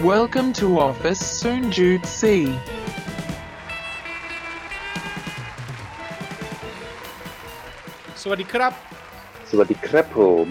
[0.00, 2.22] Welcome to office, Soon Jude C.
[8.22, 8.72] สวัสดีครับ
[9.50, 10.48] สวัสดีครับผม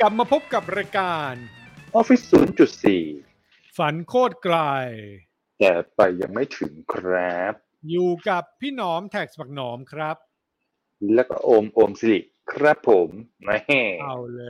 [0.00, 1.32] กลับมาพบกับรายการ
[2.00, 2.24] Office
[3.00, 4.58] 0.4 ฝันโคตรไกล
[5.58, 7.54] แต่ไปยังไม่ถึงครับ
[7.90, 10.16] อยู่กับพี่หนอมแท็กสปักหนอมครับ
[11.14, 12.18] แล้วก็โอมโอมสิริ
[12.50, 13.08] ครับผม
[13.44, 13.58] แหม่
[14.02, 14.44] เอาเล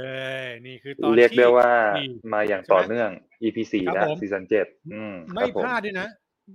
[0.45, 3.11] ย นี่คือตอนเรียกได้ว่าที่มาอย่างใช่ไหมต่อเนื่อง
[3.43, 6.09] EP 4ครับนะผมซีซั่นเจ็ดอืมไม่ครับผพลาดด้วยนะ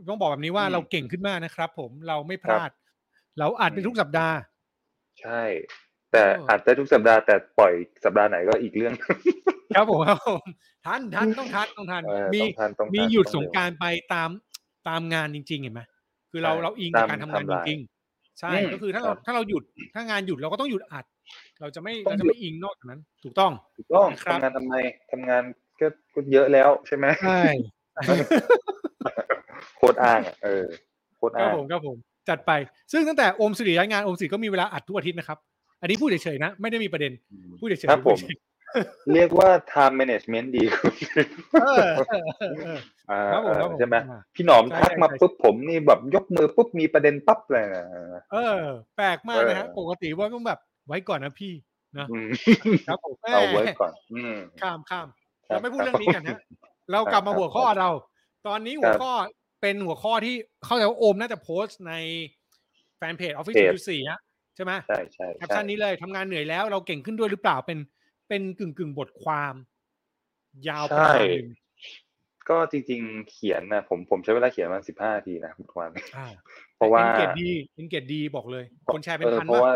[0.10, 2.72] ต้องบอกแบบนี้ว่าอืมเราเก่งขึ้นมากนะครับผมเราไม่พครับลาด
[3.40, 4.38] เราอัดเป็นอืมทุกสัปดาห์
[5.22, 5.42] ใช่
[6.12, 7.74] แต่โอ้อาจได้ทุกสัปดาห์แต่ปล่อย
[8.06, 8.94] สัปดาห์ไหนก็อีกเรื่อง
[9.76, 10.44] ครับผมครับผม
[10.86, 14.30] ทันทันต้องทันต้องทันเออมีต้องทันต้องทันมีหยุดต้องสเร็งวกรารไปตาม
[14.88, 15.82] ตามงานจริงๆเห็นไหม
[16.32, 17.97] คือเราใช่เราอิงกับตามการทำงานไทม์จไลน์ริงๆ
[18.40, 19.64] ใช่อืมก็คือถ้าครัเราบถ้าเราหยุด
[19.96, 21.06] ถ้างานหยุดเราก็ต้องหยุดอัด
[21.62, 24.74] เราจะไม่ต้อเรางจะหยุดไม่อิงนอกจากนั้น ถูกต้องถูกต้องครับทำงานทำไม
[25.12, 25.44] ทำงาน
[25.80, 27.44] ก็ก็เยอะแล้วใช่ไหมใช่
[29.78, 30.66] โคตรอ้างอะเออ
[31.18, 31.98] โคตรครัอ้าบงผมครับผม
[32.30, 32.52] จัดไป
[32.92, 35.38] ซึ่งตั้งแต่โอมสิริย้ายงานโอมสิริก็มีเวลาอัดทุกอาทิตย์นะครับ
[35.82, 37.12] อันนี้พูดเฉยๆนะ ไม่ได้มีประเด็น
[37.60, 38.38] พูดเฉยๆครับผมพูด
[38.72, 40.90] เฉยเรียกว่า time management ดีขึ้
[41.26, 41.80] นๆเออ
[42.10, 42.80] เออเออเออ
[43.10, 48.62] อ่าครับผมครับผมใช่ไหมอ่าพี่หนอมใช่ทักมาใช่ปุ๊บผมนี่แบบยกมือปุ๊บมีประเด็นปั๊บเลยนะเออ
[48.96, 51.54] แปลกมากนะฮะเออปกติว่าต้องแบบไว้ก่อนนะพี่
[51.98, 52.28] นะอืม
[52.88, 55.08] ครับผมเอาไว้แหมก่อนอืมข้ามข้าม
[55.48, 56.40] ครับเราไม่พูดเรื่องนี้กันฮะ
[56.92, 57.90] เรากลับมาครับหัวข้อเรา
[58.48, 59.14] ตอนนี้หัวครับข้อ
[59.62, 61.94] เป็นหัวข้อที่เข้าใจว่าโอมน่าจะโพสต์ใน
[62.98, 64.20] แฟนเพจ Office เพจ4ฮะ
[64.56, 67.78] ใช่ไหมใช่ใช่แคปใช่ชั่นนี้เลยทำงานเหนื่อยแล้วเราเก่งขึ้นด้วยหรือเปล่าเป็น
[68.28, 69.54] เป็นกึ่งกึ่งๆบทความ
[70.68, 71.50] ยาวประใช่มาณหนึง
[72.50, 76.28] ก็จริงๆ เขียนนะผมผมใช้เวลาเขียนมาสิบห้านาทีนะทุกวันอ่า
[76.76, 79.74] เพราะว่าอินเกตดี engage ดีีบอกเลย คนแชร์เป็นเออพันเพราะมากว่า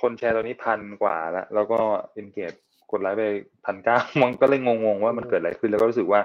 [0.00, 1.78] คนแชร์ตอนนี้พันกว่าแล้วแล้วก็
[2.14, 2.52] engage
[2.90, 3.24] กดไลค์ไป
[3.66, 6.20] พันเก้ามันก็เลยงงๆว่ามันเกิดอะไรขึ้นแล้วก็รู้สึกว่า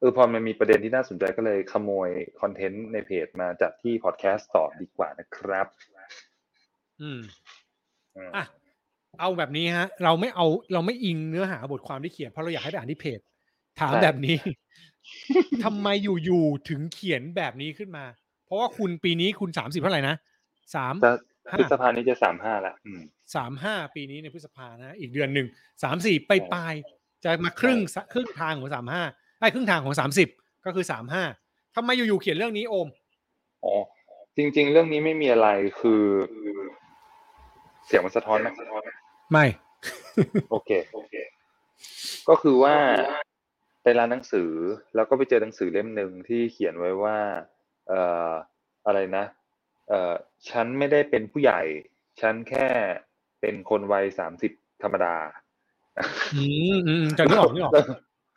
[0.00, 2.08] เออพอมันมีประเด็นที่น่าสนใจก็เลยขโมย
[2.40, 5.66] content ในเพจมาจัดที่พอดแคสต์ต่อดีกว่านะครับ
[7.00, 7.20] อืม
[8.16, 8.44] อืมอะ
[9.20, 13.20] เอาแบบนี้ฮะ เราไม่เอาเราไม่อิงเนื้อหาบทความที่เขียนเพราะเราอยากให้ไปอ่านที่เพจ
[13.80, 14.36] ถามแบบนี้
[15.64, 15.88] ทำไม
[16.24, 18.04] อยู่ๆถึงเขียนแบบนี้ขึ้นมา
[18.44, 20.14] เพราะว่าคุณปีนี้คุณสามสิบเท่าไหร่นะ
[20.74, 21.12] สามจะ
[21.50, 23.00] ห้าพฤษภานี้จะสามห้าละอืม
[23.34, 25.46] สามห้าปีนี้ในพฤษภานะอีกเดือนหนึ่ง
[25.82, 29.02] สามสี่ไปปลายๆจะมาครึ่งสะครึ่งทางของสามห้า
[29.38, 30.28] ไอ้ครึ่งทางของสามสิบ
[30.66, 31.24] ก็คือสามห้า
[31.76, 32.88] ทำไมอยู่ๆเขียนเรื่องนี้โอม
[33.64, 33.74] อ๋อ
[34.36, 35.48] จริง ๆ เรื่องนี้ไม่มีอะไร
[35.80, 36.02] คือ
[37.86, 38.48] เสียงมันสะท้อนไหม
[39.32, 39.44] ไม่
[40.50, 41.14] โอเคโอเค
[42.28, 42.76] ก็คือว่า
[43.82, 44.50] ไปร้านหนังสือ
[44.94, 47.18] แล้วก็ไปเจอหนังสือเล่มหนึ่งที่เขียนไว้ว่า
[47.88, 48.30] เอ่อ
[48.86, 49.24] อะไรนะ
[49.88, 50.12] เอ่อ
[50.50, 51.60] ฉันไม่ได้เป็นผู้ใหญ่
[52.20, 52.68] ฉันแค่
[53.40, 55.16] เป็นคนวัยสามสิบธรรมดา
[56.34, 56.44] อื
[56.76, 57.74] มอืมจะนึกออกนึกออก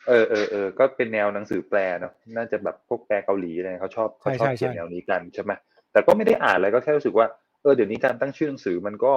[0.07, 5.51] เออเออเออก็เป็นแนวหนังสือแปลเนาะน่าจะแบบพวกแปลเกาหลีอะไรเขาชอบเขาชอบใช่ใช่เขียนใช่แนวนี้กันใช่ไหม
[5.91, 7.27] แต่ก็ไม่ได้อ่านอะไรก็แค่รู้สึกว่า
[7.61, 9.13] เออเดี๋ยวนี้การตั้งชื่อหนังสือมันก็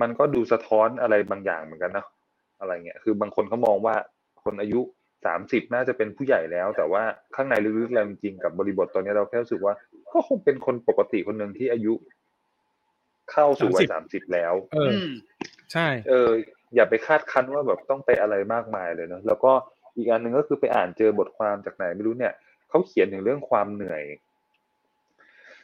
[0.00, 2.06] มันก็ดูสะท้อนอะไรบางอย่างเหมือนกันเนาะ
[2.60, 3.94] อะไรเงี้ยคือบางคนเขามองว่า
[4.44, 4.80] คนอายุ
[5.26, 7.02] สามสิบน่าจะเป็นผู้ใหญ่แล้ว แต่ว่า
[7.34, 9.74] ข้างในลึกๆแล้วจริงๆกับบริบทตอนนี้เราแค่รู้สึกว่า
[10.10, 11.94] ก็คงเป็นคนปกติคนหนึ่งที่อายุ
[13.32, 14.92] เข้าสู่วัยสามสิบแล้ว เออ
[15.72, 16.30] ใช่ เออ
[16.74, 19.52] อย่าไปคาดคั้นว่าแบบต้องไปอะไรมากมายเลยเนอะแล้วก็
[19.96, 22.32] อีกอันหนึ่งก็คือไปอ่านเจอบทความจากไหนไม่รู้เนี่ย
[22.68, 24.02] เขาเขียนถึงเรื่องความเหนื่อย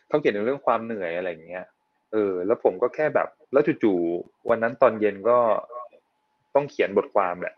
[0.08, 1.66] เขาเขียนถึงเรื่องความเหนื่อยอะไรอย่างเงี้ย
[2.12, 5.38] เออ แล้วผมก็แค่แบบ แล้วจู่ๆวันนั้นตอนเย็นก็
[6.54, 7.54] ต้องเขียนบทความแหละ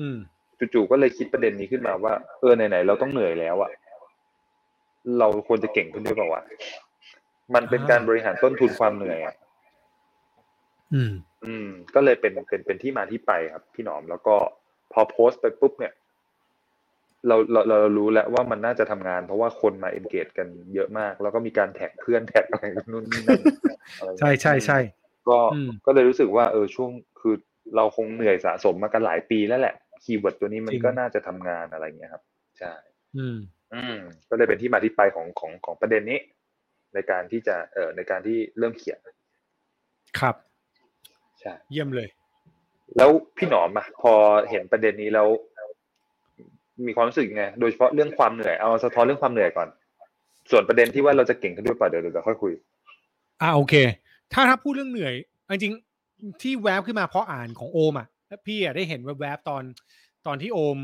[0.00, 0.16] อืม
[0.74, 3.70] จู่ๆก็เลยคิดประเด็นนี้ขึ้นมาว่าเออไหนๆเราต้องเหนื่อยแล้วอะ
[5.18, 6.42] เราควรจะเก่งขึ้นด้วยเปล่าวะ
[7.54, 9.34] มันเป็นการบริหารต้นทุนความเหนื่อยอะ
[10.94, 11.12] อืม
[11.46, 14.36] อืม ก็เลยเป็นเป็นเป็นที่มาที่ไปครับ พี่หนอมแล้วก็
[14.92, 15.92] พอโพสต์ไปปุ๊บเนี่ย
[17.28, 23.40] เราเราเรารู้แล้วว่ามันน่าจะทำงาน เพราะว่าคนมา engage กันเยอะมาก แล้วก็มีการ tag เพื่อน tag อะไรนู่นนี่นั่น
[23.98, 24.78] อะไรใช่ใช่ใช่
[25.28, 27.34] ก็อืมก็เลยรู้สึกว่าเออช่วงคือ
[27.76, 32.22] เราคงเหนื่อยสะสมมากันหลายปีแล้วแหละ keyword ตัวนี้มันก็น่าจะทำงานอะไรอย่างเงี้ยครับ
[32.58, 32.72] ใช่
[33.16, 33.36] อืม
[33.74, 33.96] อืม
[34.30, 36.18] ก็เลยเป็นที่มาที่ไปของของของประเด็นนี้
[36.94, 38.98] ในการที่จะเอ่อในการที่เริ่มเขียน
[40.20, 40.36] ครับ
[41.40, 42.08] ใช่เยี่ยมเลย
[42.96, 44.12] แล้วพี่หนอมอะพอ
[44.50, 45.28] เห็นประเด็นนี้แล้ว
[46.86, 49.68] มีความรู้สึกยังไงโดยเฉพาะเรื่องความเหนื่อยเอาสะท้อนเรื่องความเหนื่อยก่อน
[50.50, 52.52] ส่วนประเด็นที่ว่าเราจะเก่งขึ้นด้วยเปล่าเดี๋ยวเดี๋ยวค่อยคุย
[53.42, 53.74] อ่าโอเค
[54.32, 55.14] ถ้าถ้าพูดเรื่องเหนื่อย
[55.44, 59.62] เอาจริงๆที่แวบขึ้นมาเพราะอ่านของโอมอะแล้วพี่อะได้เห็นแวบๆตอน
[60.26, 60.78] ตอนที่โอม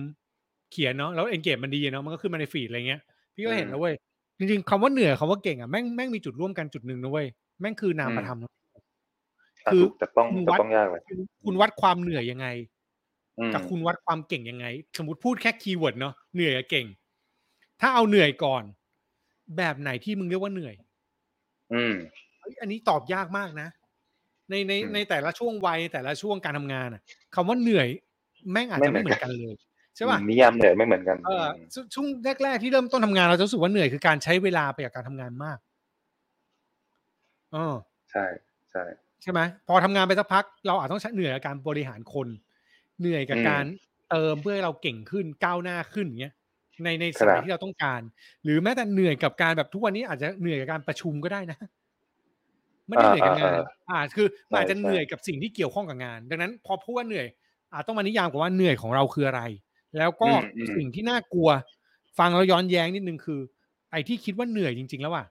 [0.73, 3.01] เขียนเนาะแล้วเอนเกจมันดีเนาะมันก็ขึ้นมาในฟีดอะไรเงี้ย
[3.35, 3.95] พี่ก็เห็นอืมแล้วเว้ย
[4.39, 7.27] จริงๆคำว่าเหนื่อยคำว่าเก่งอะแม่งแม่งมีจุดร่วมกันจุดหนึ่งนะเว้ย
[7.61, 8.51] แม่งคือนามประธรรมนะ
[9.67, 12.47] อะคือถูกแต่ต้องคุณแต่วัดต้องยากเลยคุณคุณวัดความเหนื่อยยังไง
[13.39, 14.67] อืมกับคุณวัดความเก่งยังไง
[14.99, 16.87] สมมติพูดแค่ keyword เนาะเหนื่อยกับเก่ง
[17.81, 18.63] ถ้าเอาเหนื่อยก่อน
[19.57, 20.75] แบบไหนที่มึงเรียกว่าเหนื่อย
[21.73, 23.69] อืมเฮ้ย อันนี้ตอบยากมากนะ
[24.51, 27.03] ในในอืมในแต่ละช่วงวัยแต่ละช่วงการทำงานอะ
[27.35, 27.89] คำว่าเหนื่อย
[28.53, 29.55] แม่งอาจจะไม่ไม่เหเหมืมืออนนกักันเลย
[29.97, 32.07] ใช่ป่ะนิยามเหนื่อยไม่เหมือนกันเออช่วง
[32.45, 35.59] แรก ๆ ที่เริ่มต้นทำงานเราจะรู้สึกว่าเหนื่อยคือการใช้เวลาไปกับการทำงานมาก
[37.53, 37.77] เออ
[38.11, 38.25] ใช่
[38.71, 38.85] ใช่
[39.23, 42.29] ใช่ไหมพอทำงานไปสักพัก เราอาจต้องใช้เหนื่อยกับการบริหารคน
[43.01, 43.65] เหนื่อยกับอืมการ
[44.11, 46.35] เติมเพื่อให้เราเก่งขึ้นก้าวหน้าขึ้นอย่างเงี้ย
[46.85, 48.01] ในในสครัมัยบที่เราต้องการ
[48.45, 51.59] หรือแม้แต่เหนื่อยกับการแบบทุกวันนี้อาจจะเหนื่อยกับการประชุมก็ได้นะ
[52.93, 53.53] ไม่ได้เหนื่อยกับงาน
[53.91, 57.27] อ่า คือมันอาจจะใช่เหนื่อยกับสิ่งที่เกี่ยวข้องกับงาน ดังนั้นพอพูดว่าเหนื่อย
[57.73, 59.43] อาจต้องมานิยามก่อนว่าเหนื่อยของเราคืออะไร
[59.99, 61.49] แล้วก็อืมอืมสิ่งที่น่ากลัว
[62.19, 63.41] ฟังแล้วย้อนแย้งนิดนึงคือ
[63.91, 65.27] ไอ้ที่คิดว่าเหนื่อยจริง ๆ แล้วอะ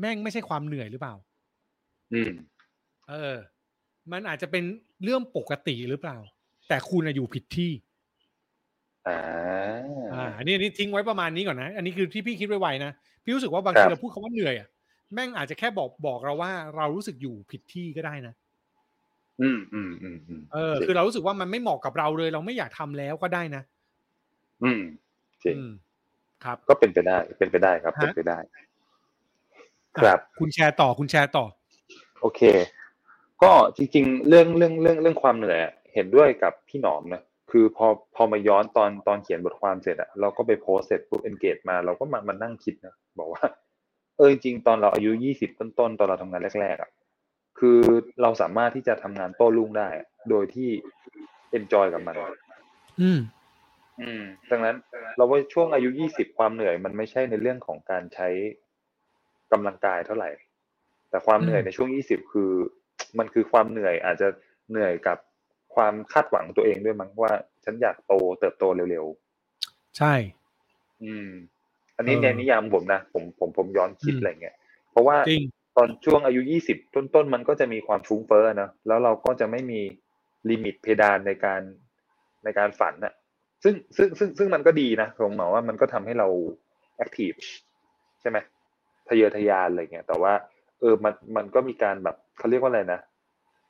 [0.00, 1.14] แม่งไม่ใช่ความเหนื่อยหรือเปล่า
[2.12, 2.30] อืม
[3.08, 3.36] เออ
[4.12, 4.64] มันอาจจะเป็น
[5.04, 6.18] เรื่องปกติหรือเปล่า
[6.68, 7.70] แต่คุณอะอยู่ผิดที่
[9.06, 9.80] อ่า
[10.12, 12.92] อ่าอันนี้อันนี้ทิ้งไว้ประมาณนี้ก่อนนะ อันนี้คือที่พี่คิดไว้ๆนะ
[13.24, 14.68] พี่รู้สึกว่าบางครัทีบเราพูดคำว่าเหนื่อยอะ
[15.14, 18.34] แม่งอาจจะแค่บอกบอกเราว่าเรารู้สึกอยู่ผิดที่ก็ได้นะ
[19.42, 23.62] อืมอืมอืมอืมเออ คือเรารู้สึกว่ามันไม่เหมาะกับเราเลย เราไม่อยากทำแล้วก็ได้นะ
[24.64, 24.80] อืม
[25.44, 25.72] จริงอืม
[26.44, 28.38] ครับ ก็เป็นไปได้ เป็นไปได้ครับฮะเป็นไปได้
[29.96, 31.44] ครับอะคุณแชร์ต่อคุณแชร์ต่อ
[32.20, 32.40] โอเค
[33.42, 46.90] ก็จริง ๆ เรื่องเรื่องเรื่องเรื่องความเหนื่อยอะเห็นด้วยกับพี่หนอมนะคือพอพอมาย้อนตอนตอนเขียนบทความเสร็จอะเราก็ไปโพสต์เสร็จปุ๊บเอนเกจมาเราก็มามานั่งคิดนะบอกว่าเออจริงๆตอนเราอายุยี่สิบต้นๆตอนเราทำงานแรกๆอะ
[47.58, 47.78] คือ
[48.22, 50.70] เราสามารถที่จะทำงานโต้รุ่งได้อะโดยที่
[51.50, 52.16] เอนจอยกับมัน
[53.00, 53.20] อืม
[54.00, 54.76] อืมดังนั้น
[55.16, 58.28] เราว่าช่วงอายุยี่สิบความเหนื่อย มันไม่ใช่ในเรื่องของการใช้
[59.52, 60.30] กำลังกายเท่าไหร่
[61.10, 62.50] แต่ความเหนื่อยอืมในช่วงยี่สิบคือ
[63.18, 64.28] มันคือความเหนื่อยอาจจะ
[64.70, 65.18] เหนื่อยกับ
[65.74, 67.32] ความคาดหวังตัวเองด้วยมั้งว่า
[67.64, 69.06] ฉันอยากโตเติบโตเร็ว
[69.98, 71.30] ใช่ๆอืม
[72.00, 74.56] อันนี้เออในนิยามผมนะผมผมผมย้อนคิดอืมอะไรเงี้ย
[74.90, 75.44] เพราะว่าจริง
[75.76, 79.80] ตอนช่วงอายุยี่สิบต้นๆมันก็จะมีความฟุ้งเฟ้อนะแล้วเราก็จะไม่มี
[80.50, 81.60] limit เพดานในการ
[82.44, 83.14] ในการฝันน่ะ
[83.62, 86.28] ซึ่งซึ่งซึ่งซึ่งมันก็ดีนะผมหมายว่ามันก็ทำให้เรา
[86.96, 87.32] active
[88.20, 88.38] ใช่ไหม
[89.08, 90.32] ทะเยอทะยานอะไรเงี้ยแต่ว่า
[90.80, 93.00] เออมันมันก็มีการแบบเขาเรียกว่าอะไรนะ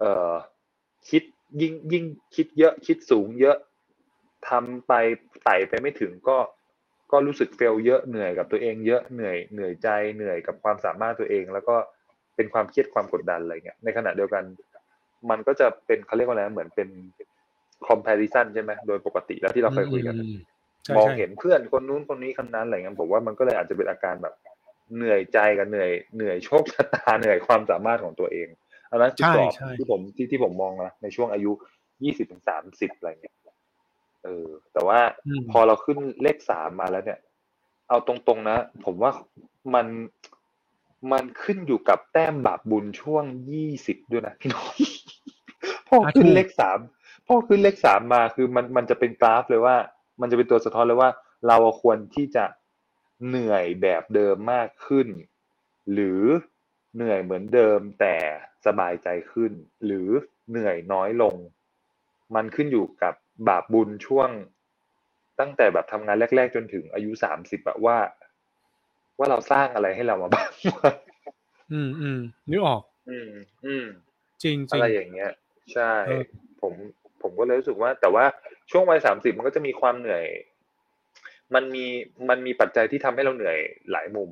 [0.00, 0.32] เออ
[1.10, 1.22] คิด
[1.60, 2.04] ยิ่งยิ่ง
[2.36, 3.56] คิดเยอะคิดสูงเยอะ
[4.48, 4.92] ทำไป
[5.44, 6.36] ไต่ไปไม่ถึงก็
[7.10, 11.76] ก็รู้สึก fail เยอะเหนื่อยกับตัวเองเยอะเหนื่อยเหนื่อยใจเหนื่อยกับความสามารถตัวเอง แล้วก็
[12.36, 14.44] เป็นความเครียดความกดดันอะไรเงี้ยในขณะเดียวกัน
[15.30, 16.88] มันก็จะเป็นเขาเรียกว่าอะไรนะเหมือนเป็น
[17.88, 20.36] comparison ใช่ไหมโดยปกติแล้วที่เราเคยคุยกันอืม
[20.84, 24.34] ใช่มองใช่เห็นเพื่อนคนนู้นคนนี้คนนั้นอะไรเงี้ยผมว่ามันก็เลยอาจจะเป็นอาการแบบ
[24.96, 28.48] เหนื่อยใจกับเหนื่อยเหนื่อยโชคชะตาเหนื่อยความสามารถของตัวเอง
[28.90, 31.52] อันนั้นคือกรอบใช่ใช่ที่ผมที่ที่ผมมองนะในช่วงอายุ
[32.04, 33.34] ยี่สิบถึงสามสิบอะไรเงี้ย
[34.24, 37.20] เออ แต่ว่าอืมพอเราขึ้นเลขสามมาแล้วเนี่ย
[37.88, 39.12] เอาตรงๆนะ ผมว่า
[39.74, 39.86] มัน
[41.12, 44.74] มันขึ้นอยู่กับแต้มบาปบุญช่วงยี่สิบด้วยนะพี่น้อง
[45.88, 46.78] พอขึ้นเลขสาม
[47.26, 49.76] พอขึ้นเลขสามมาคือมันมันจะเป็นกราฟเลยว่า
[50.20, 51.10] มันจะเป็นตัวสะท้อนเลยว่า
[51.48, 52.44] เราควรที่จะ
[53.26, 55.08] เหนื่อยแบบเดิมมากขึ้น
[55.92, 56.22] หรือ
[56.94, 58.16] เหนื่อยเหมือนเดิมแต่
[58.66, 59.52] สบายใจขึ้น
[59.84, 60.08] หรือ
[60.50, 61.36] เหนื่อยน้อยลง
[62.34, 63.14] มันขึ้นอยู่กับ
[63.48, 64.30] บาปบุญช่วง
[65.40, 67.96] ตั้งแต่แบบทำงานแรก ๆ จนถึงอายุสามสิบอะว่า
[69.18, 70.50] ว่าเราสร้างอะไรให้เรามาบ้าง
[71.72, 73.30] อืมอืมนึกออก อืม
[73.66, 73.86] อืม
[74.42, 75.30] จริงจอะริงไรอย่างเงี้ย
[75.72, 76.22] ใช่เออ
[76.60, 76.72] ผม
[77.22, 78.24] ผมก็เลยรู้สึกว่า แต่ว่า
[78.70, 80.24] ช่วงวัยสามสิบมันก็จะมีความเหนื่อย
[81.54, 81.86] มันมี
[82.28, 83.58] มันมีปัจจัยที่ทำให้เราเหนื่อย
[83.92, 84.30] หลายมุม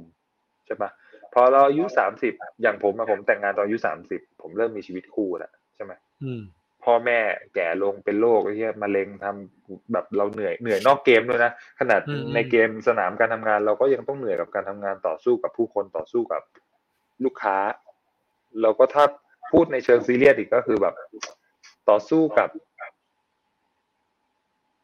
[0.66, 0.90] ใช่ปะ
[1.34, 5.92] พอเราอายุสามสิบอย่างผมอะผมแต่งงานตอนอายุสามสิบผมเริ่มมีชีวิตคู่แล้วใช่ไหม
[6.24, 6.42] อืม
[6.88, 7.18] พ่อแม่
[7.54, 16.42] แก่ลงเป็นโรคไอ้เหี้ยมะเร็งทำแบบเราเหนื่อยเหนื่อยนอกเกมด้วยนะขนาดอืมในเกมสนามการทำงาน เราก็ยังต้องเหนื่อยกับการทำงานต่อสู้กับผู้คนต่อสู้กับ
[17.24, 17.56] ลูกค้า
[18.62, 19.04] เราก็ถ้า
[19.52, 20.94] พูดในเชิงซีเรียสอีกก็คือแบบ
[21.90, 22.48] ต่อสู้กับ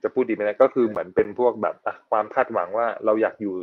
[0.03, 3.55] จะพูดดีไหมนะก็คือเหมือนเป็นพวกแบบอะความคาดหวังว่าเราอยากอยู่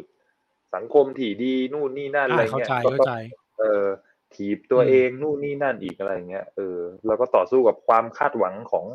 [0.75, 3.13] สังคมที่ดีนู่นนี่นั่นอะไรอ่าเข้าเงี้ยใจก็เข้าก็ใจ
[3.59, 3.85] เออ
[4.35, 8.85] ถีบตัวอืมเองนู่นนี่นั่นอีกอะไรเงี้ยเออแล้วก็ต่อสู้กับความคาดหวังของ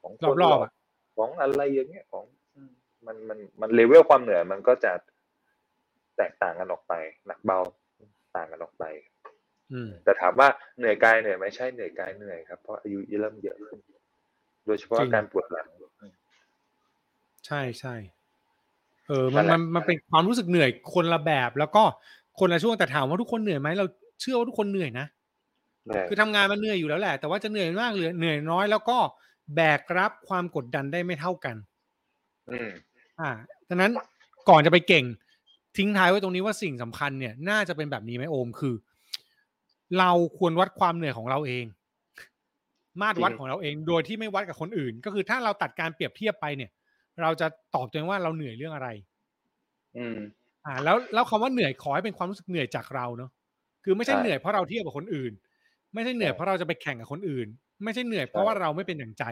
[0.00, 0.72] ของคนรอบๆอะ
[1.16, 2.24] ของอะไรอย่างเงี้ยของ
[2.56, 2.70] อืม
[3.06, 4.92] มันมันมันเลเวลความเหนื่อยมันก็จะ
[6.16, 6.92] แตกต่างกันออกไป
[7.26, 7.58] หนักเบา
[8.36, 8.84] ต่างกันออกไป
[9.72, 13.80] อืมแต่ถามว่าเหนื่อยกายเหนื่อยไหมใช่เหนื่อยกายเหนื่อยครับเพราะอายุเริ่มเยอะขึ้น
[14.66, 15.68] โดยเฉพาะจริงอาการปวดหลัง
[17.46, 17.94] ใช่ใช่
[19.08, 21.84] เออมันนั่นแหละมันมันเป็นความรู้สึกเหนื่อยคนละแบบ แล้วก็
[22.38, 23.86] คนละช่วงแต่ถามว่าทุกคนเหนื่อยไหมเรา
[24.20, 25.06] เชื่อว่าทุกคนเหนื่อยนะ
[25.84, 28.98] เหนื่อยคือทำงานมันเหนื่อยอยู่แล้วแหละ แต่ว่าจะเหนื่อยมากหรือเหนื่อยน้อย แล้วก็
[29.54, 31.56] แบกรับความกดดันได้ไม่เท่ากัน
[32.50, 32.70] อืม
[33.20, 33.30] อ่า
[33.68, 33.92] ดังนั้น
[34.48, 35.04] ก่อนจะไปเก่ง
[35.76, 38.74] ทิ้งท้ายไว้ตรงนี้ว่าสิ่งสำคัญเนี่ย น่าจะเป็นแบบนี้ไหมโอมคือ
[39.98, 41.64] เราควรวัดความเหนื่อยของเราเอง
[43.00, 46.70] มาตรวัดของเราเอง โดยที่ไม่วัดกับคนอื่น ก็คือถ้าเราตัดการเปรียบเทียบไปเนี่ย
[47.22, 48.88] เราจะตอบตัวเองว่าเราเหนื่อยเรื่องอะไร
[49.98, 50.18] อืม
[50.66, 53.30] อ่า แล้วแล้วคำว่าเหนื่อยขอให้เป็นความรู้สึกเหนื่อยจากเราเนาะ
[53.84, 55.32] คือไม่ใช่ใช่เหนื่อยเพราะเราเทียบกับคนอื่น
[55.94, 57.46] ไม่ใช่เหนื่อยใช่เพราะเราจะไปแข่งกับคนอื่น
[57.84, 59.24] ไม่ใช่เหนื่อยเพราะว่าเราไม่เป็นอย่างใจ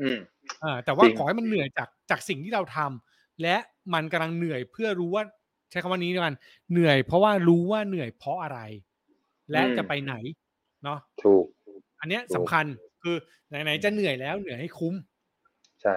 [0.00, 0.18] อืม
[0.64, 3.56] อ่าแต่ว่าจริงขอให้มันเหนื่อยจากจากสิ่งที่เราทำและ
[3.94, 5.22] มันกำลังเหนื่อยเพื่อรู้ว่า
[5.70, 6.34] ใช้คำว่านี้ด้วยกัน
[6.72, 8.58] เหนื่อยเพราะว่ารู้ว่าเหนื่อยเพราะอะไร
[9.52, 10.14] และจะไปไหน
[10.84, 11.44] เนาะถูก
[12.00, 12.64] อันเนี้ยถูกสำคัญ
[13.02, 13.16] คือ
[13.48, 14.94] ไหนๆจะเหนื่อยแล้วเหนื่อยให้คุ้ม
[15.82, 15.94] ใช่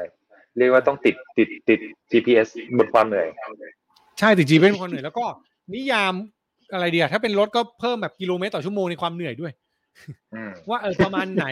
[0.57, 1.79] เรียกว่าต้องติดติดติด
[2.11, 3.27] GPS บนความเหนื่อย
[4.19, 5.25] ใช่ติดจีเป็นความเหนื่อยแล้วก็
[5.73, 6.13] นิยาม
[6.73, 9.53] อะไรเดียถ้าเป็นรถก็เพิ่มแบบกิโลเมตรต่อชั่วโมงในความเหนื่อยด้วย
[10.35, 11.45] อืมว่าเออประมาณไหน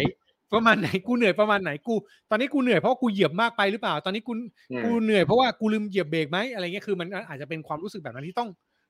[0.53, 1.95] ประมาณไหนกูเหนื่อยประมาณไหนกู
[2.29, 4.33] ตอนนี้กูเหนื่อยเพราะว่ากูเหยียบมากไปหรือเปล่า ตอนนี้กู
[4.71, 8.49] อืมกูเหนื่อยเพราะว่ากูลืมเหยียบเบรกไหมอะไรเงี้ยคือมันอาจจะเป็นความรู้สึกแบบนั้นที่ต้อง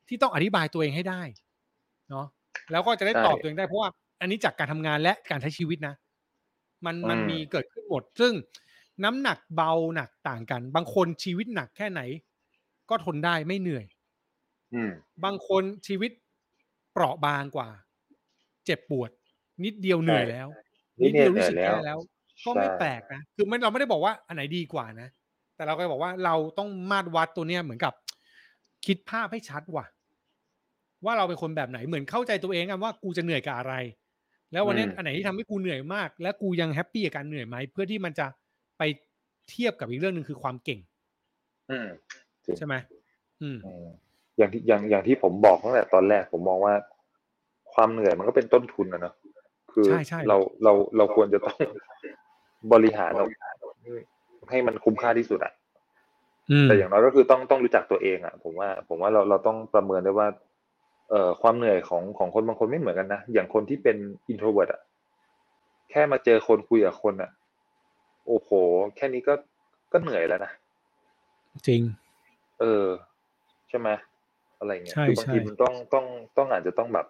[0.09, 1.21] ที่ต้องอธิบายตัวเองให้ได้
[2.09, 2.25] เนาะ
[2.71, 3.89] แล้วก็จะได้ตอบตัวเองได้เพราะว่า
[4.21, 5.95] อันนี้จากการทำงานและการใช้ชีวิตนะ
[6.85, 8.33] มันมันมีเกิดขึ้นหมด ซึ่ง
[9.03, 12.01] น้ำหนักเบาหนักต่างกัน บางคนชีวิตหนักแค่ไหน
[12.89, 13.85] ก็ทนได้ไม่เหนื่อย
[14.73, 14.91] อืม
[15.23, 16.11] บางคนชีวิต
[16.93, 17.69] เปราะบางกว่า
[18.65, 19.09] เจ็บปวด
[19.63, 20.47] นิดเดียวเหนื่อยแล้ว
[20.99, 21.97] นี่เนี่ยเหรู้นื่อสึยกแล้วแย่แล้ว
[22.45, 25.09] ก็ไม่ใช่แปลกนะคือมันเราไม่ได้บอกว่าอันไหนดีกว่านะ
[25.55, 27.93] แต่เราก็บอกว่าเราต้องมาตรวัดตัวเนี้ยเหมือนกับ
[28.85, 29.85] คิดภาพให้ชัดว่ะ
[31.05, 33.73] ว่าเราเป็นคนแบบไหนเหมือนเข้าใจตัวเองกันว่ากูจะเหนื่อยกับอะไร
[34.51, 38.27] แล้ววันเนี้ยอืมอันไหนที่ทำให้กูเหนื่อยมาก และกูยังแฮปปี้กับการเหนื่อยไหมเพื่อที่มันจะ
[38.77, 38.83] ไป
[39.49, 40.79] เทียบกับอีกเรื่องหนึ่งคือความเก่ง
[41.69, 41.87] อืม
[42.57, 42.75] ใช่ไหม
[43.41, 43.85] อืมอืม
[44.37, 46.73] อย่างที่อย่างอย่างที่ผมบอกตั้งแต่ตอนแรกผมมองว่า
[47.73, 49.13] ความเหนื่อยมันก็เป็นต้นทุนนะเนอะ
[49.73, 51.57] คือใช่ใช่เราเราเราควรจะต้อง
[52.73, 53.25] บริหารเรา
[54.49, 55.53] ให้มันคุ้มค่าที่สุดอะ
[56.51, 60.27] อืมแต่อย่างน้อยก็คือต้องต้องรู้จักตัวเองอะผมว่า ผมว่าเราเราต้องประเมินได้ว่า
[61.09, 63.97] เอ่อความเหนื่อยของของคนบางคนไม่เหมือนกันนะอย่างคนที่เป็น
[64.29, 64.81] introvert อะ
[65.91, 67.31] แค่มาเจอคนคุยกับคนอะ
[68.27, 68.49] โอ้โห
[68.95, 69.33] แค่นี้ก็
[69.91, 70.51] ก็เหนื่อยแล้วนะ
[71.67, 71.81] จริง
[72.59, 72.85] เออ
[73.69, 73.89] ใช่ไหม
[74.59, 76.05] อะไรเงี้ยใช่คือบางใช่ทีมันต้องต้อง
[76.37, 77.07] ต้องอาจจะต้องแบบ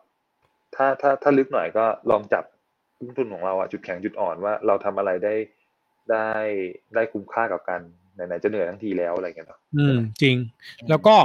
[0.76, 2.44] ถ้าถ้าถ้าลึกหน่อยก็ลองจับ
[2.98, 5.36] ต้นทุนของเราอะจุดแข็งจุดอ่อนว่าเราทำอะไรได้
[6.12, 6.30] ได้
[6.96, 7.82] ได้คุ้มค่ากับการ
[8.16, 10.36] ไหนๆจะเหนื่อยทั้งทีแล้วอะไรเงี้ยเนาะอืมจริง
[10.90, 11.16] แล้วก็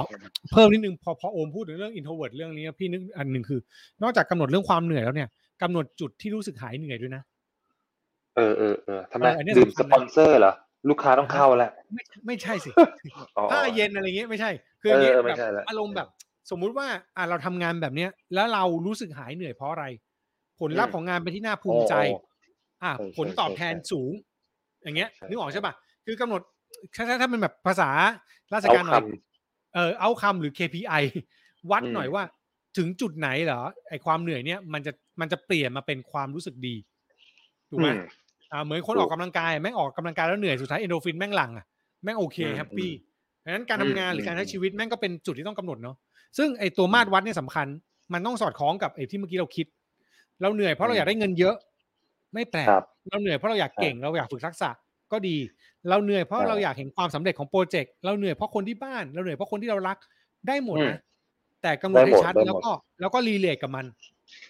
[0.53, 3.61] เพิ่มนิดนึงพอพอโอมพูดถึงเรื่อง introvert เรื่องนี้พี่นึกอันหนึ่งคือ
[4.03, 5.29] นอกจากกำหนดเรื่องความเหนื่อยแล้วเนี่ย
[5.63, 7.23] กำหนดจุดที่รู้สึกหายเหนื่อยด้วยนะ
[8.37, 10.53] เออเออเออทำไมเอออันเนี้ยดื่มสำคัสญนะปอนเซอร์เหรอ
[10.89, 12.71] ลูกค้าต้องเข้าแล้ว ไม่ไม่ใช่สิ
[13.37, 16.09] อ๋อผ้าเย็นอะไรเงี้ยไม่ใช่ คืออย่างเอเงี้อยเออไม่แบบใช่ละอารมณ์แบบ
[16.51, 19.85] สมมุติว่าอ่าเราทำงานแบบเนี้ย แล้วเรารู้สึกหายเหนื่อยเพราะอะไร
[20.61, 22.17] ผลลัพธ์ของงานเป็นที่น่าภูมิใจโอ้
[22.83, 24.13] อ่าใช่ผลตอบใช่แทนใช่สูง
[24.83, 25.75] อย่างเงี้ยใช่นึกออกใช่ใช่ป่ะ
[26.07, 26.41] คือกำหนด
[26.97, 27.91] ถ้าถ้าถ้าเป็นแบบภาษา
[28.55, 31.03] ราชเอาการหน่อยคำเออเอาคำหรือ KPI
[31.71, 32.23] วัดอืมหน่อยว่า
[32.79, 36.75] ถึงจุดไหนเหรอไอความเหนื่อยเนี่ยมันจะมันจะเปลี่ยนมาเป็นความรู้สึกดี
[37.71, 37.89] ถูกไหม
[38.53, 41.67] อืมอ่าเหมือนคนถูกออกกำลังกายแม่งออกกำลังกายแล้วเหนื่อยสุดท้ายเอนโดรฟินแม่งหลังอะ
[42.05, 42.95] แม่งโอเคอืมแฮปปี้อืม
[43.45, 45.97] ดังนั้นการอืทำมงานหรือการอืมใช้ชีวิตแม่งก็เป็นจุดที่ต้องกำหนดเนาะ
[46.39, 47.67] ซึ่งไอตัวมาตรวัดเนี่ยสำคัญ
[48.13, 49.67] มันต้องสอดคล้องกับไอที่เมื่อกี้เราคิด
[50.43, 51.55] เราเหนื่อยเพราะเราอยากได้เงินเยอะ
[52.35, 54.71] ไม่แปลกครับเราเหนื่อยเพราะเราอยากเก่งเราอยากฝึกทักษะ
[55.13, 55.37] ก็ดี
[55.89, 59.99] เราเหนื่อยเพราะใช่เราอยากเห็นความสำเร็จของโปรเจกต์เราเหนื่อยเพราะคนที่บ้านเราเหนื่อยเพราะคนที่เรารัก
[60.49, 60.99] ได้หมดอืมนะ
[61.63, 63.87] แต่กำหนดได้ให้หมดชัดได้หมดแล้วก็แล้วก็รีเลทกับมัน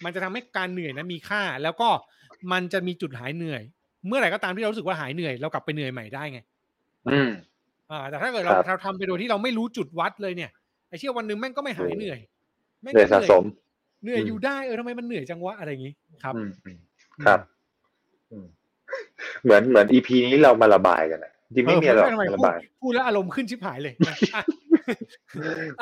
[0.03, 1.89] มันจะทำให้การเหนื่อยนั้นมีค่า แล้วก็
[2.51, 3.61] มันจะมีจุดหายเหนื่อย
[4.07, 6.39] เมื่อไหร่ก็ตามที่เรารู้สึกว่าหายเหนื่อยเรากลับไปเหนื่อยใหม่ได้ไง
[7.09, 7.29] อืม
[7.91, 10.51] อ่า แต่ถ้าเกิดเราครับเราทำไปโดยที่เราไม่รู้จุดวัดเลยเนี่ย
[10.89, 12.19] ไอ้เชื่อวันหนึ่งแม่งก็ไม่หายเหนื่อย
[12.81, 13.43] แม่งเหนื่อยก็สะสม
[14.03, 15.93] เหนื่อยอืมอยู่ได้เออทำไมมันเหนื่อยจังวะอะไรอย่างนี้
[16.23, 16.77] ครับอืมอืม
[17.25, 17.39] ครับ
[18.31, 18.45] อืม
[19.43, 24.43] เหมือนเหมือนอีพีนี้เรามาระบายกันอะจริงไม่มีอะไรหรอกเทำไมระพูดบายพูดแล้วอารมณ์ขึ้นชิบหายเลยอะอะ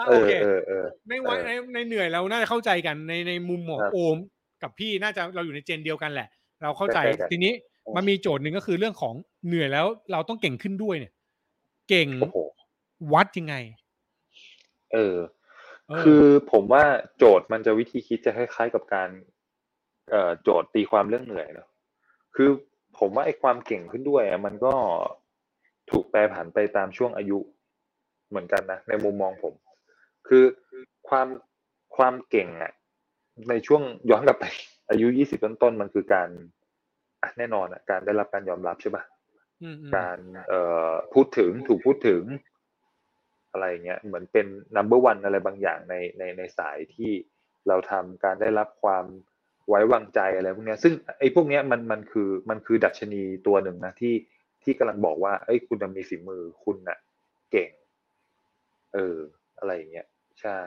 [0.08, 4.18] เอโออเคเออเออในวัยเอในอในเหนื่อยเราน่าจะเข้าใจกันในในมุมของครับโอม
[4.64, 6.28] กับพี่น่าจะเราอยู่ในเจนเดียวกันแหละ
[6.64, 7.54] เราเข้าใจใกล้ๆกันทีนี้
[7.96, 9.13] มันมีโจทย์หนึ่งก็คือเรื่องของ
[9.48, 11.13] เหนื่อยแล้วเราต้องเก่งขึ้นด้วยเนี่ย
[11.89, 12.38] เก่งโอ้โห
[13.13, 13.55] วัดยังไง
[14.93, 15.17] เออ
[15.88, 16.84] เออ คือผมว่า
[17.17, 19.10] โจทย์มันจะวิธีคิดจะคล้ายๆกับการ
[20.10, 21.67] เอ่อโจทย์ตีความเรื่องเหนื่อยเนอะ
[22.36, 22.50] คือ
[23.00, 24.74] ผมว่าไอ้ความเก่งขึ้นด้วยอะมันก็
[25.91, 27.39] ถูกแปรผันไปตามช่วงอายุ
[28.29, 29.53] เหมือนกันนะในมุมมองผม
[30.27, 30.43] คือ
[31.10, 31.27] ความ
[31.98, 32.72] ความเก่งอะ
[33.50, 34.46] ในช่วงย้อนกลับไป
[34.89, 36.59] อายุยี่สิบต้นๆมันคือการอะ
[37.38, 39.04] แน่นอนอะการได้รับการยอมรับใช่ปะ
[39.64, 42.24] อืมอืมการเอ่อพูดถึงถูกพูดถึง
[43.52, 47.12] อะไรเงี้ยเหมือนเป็น number one อะไรบางอย่างในในในสายที่
[47.68, 49.06] เราทำการได้รับความ
[49.68, 54.14] ไว้วางใจอะไรพวกเนี้ยซึ่งไอ้พวกเนี้ยมันมันคือมันคือดัชนีตัวหนึ่งนะที่
[54.64, 56.98] ที่กำลังบอกว่าเอ้ยคุณจะมีฝีมือคุณน่ะ
[57.52, 57.70] เก่ง
[58.94, 59.18] เออ
[59.58, 60.08] อะไรอย่างเงี้ย
[60.42, 60.60] ใช่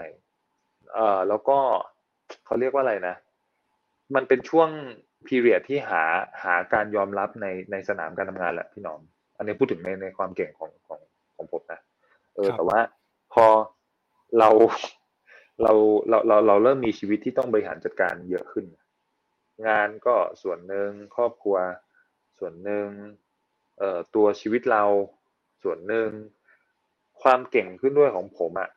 [0.93, 1.59] เอ่อแล้วก็
[2.45, 3.15] เขาเรียกว่าอะไรนะ
[4.15, 4.69] มันเป็นช่วง
[5.27, 6.03] พีเรียดที่หา
[6.43, 9.01] หาการยอมรับในในสนามการทำงานแหละพี่หน้อง
[9.37, 11.01] อันนี้พูดถึงในในความเก่งของของ
[11.37, 11.81] ของผมนะ
[12.35, 12.81] เออครับแต่ว่า
[13.33, 13.47] พอ
[14.39, 14.49] เรา
[15.63, 15.73] เรา
[16.09, 18.67] เราเราเราเริ่มมีชีวิตที่ต้องบริหารจัดการเยอะขึ้น
[19.69, 21.57] งานก็ส่วนหนึ่งครอบครัว
[22.39, 22.89] ส่วนหนึ่ง
[23.79, 24.85] เอ่อตัวชีวิตเรา
[25.63, 26.09] ส่วนหนึ่ง
[27.23, 28.71] ความเก่งขึ้นด้วยของผมอะ่ะ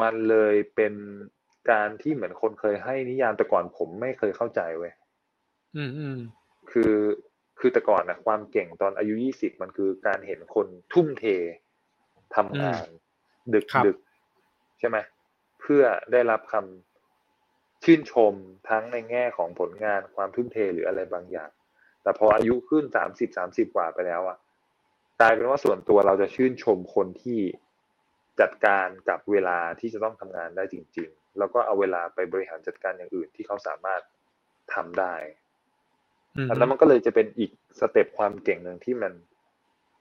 [0.00, 0.94] มันเลยเป็น
[1.70, 4.92] การที่เหมือนคนเคยให้นิยามแต่ก่อนผมไม่เคยเข้าใจเว้ย
[5.76, 6.18] อืมอืม
[6.70, 6.94] คือ
[7.58, 11.24] คือแต่ก่อนนะความเก่งตอนอายุยี่สิบมันคือการเห็นคนทุ่มเท
[12.36, 12.86] ทำงาน
[13.54, 13.98] ดึกครับดึก
[14.78, 14.98] ใช่ไหม
[15.60, 18.34] เพื่อได้รับคำชื่นชม
[18.68, 21.50] ทั้งในแง่ของผลงานความทุ่มเทหรืออะไรบางอย่าง
[22.02, 24.38] แต่พออายุขึ้นสามสิบสามสิบกว่าไปแล้วอะ
[25.20, 27.40] กลายเป็นว่าส่วนตัวเราจะชื่นชมคนที่
[28.40, 34.02] จัดการกับเวลาที่จะต้องทำงานได้จริง ๆ แล้วก็เอาเวลาไปบริหารจัดการอย่างอื่นที่เขาสามารถ
[34.74, 35.14] ทำได้
[36.36, 39.12] อืมอันนั้นมันก็เลยจะเป็นอีกสเต็ปความเก่งหนึ่งที่มัน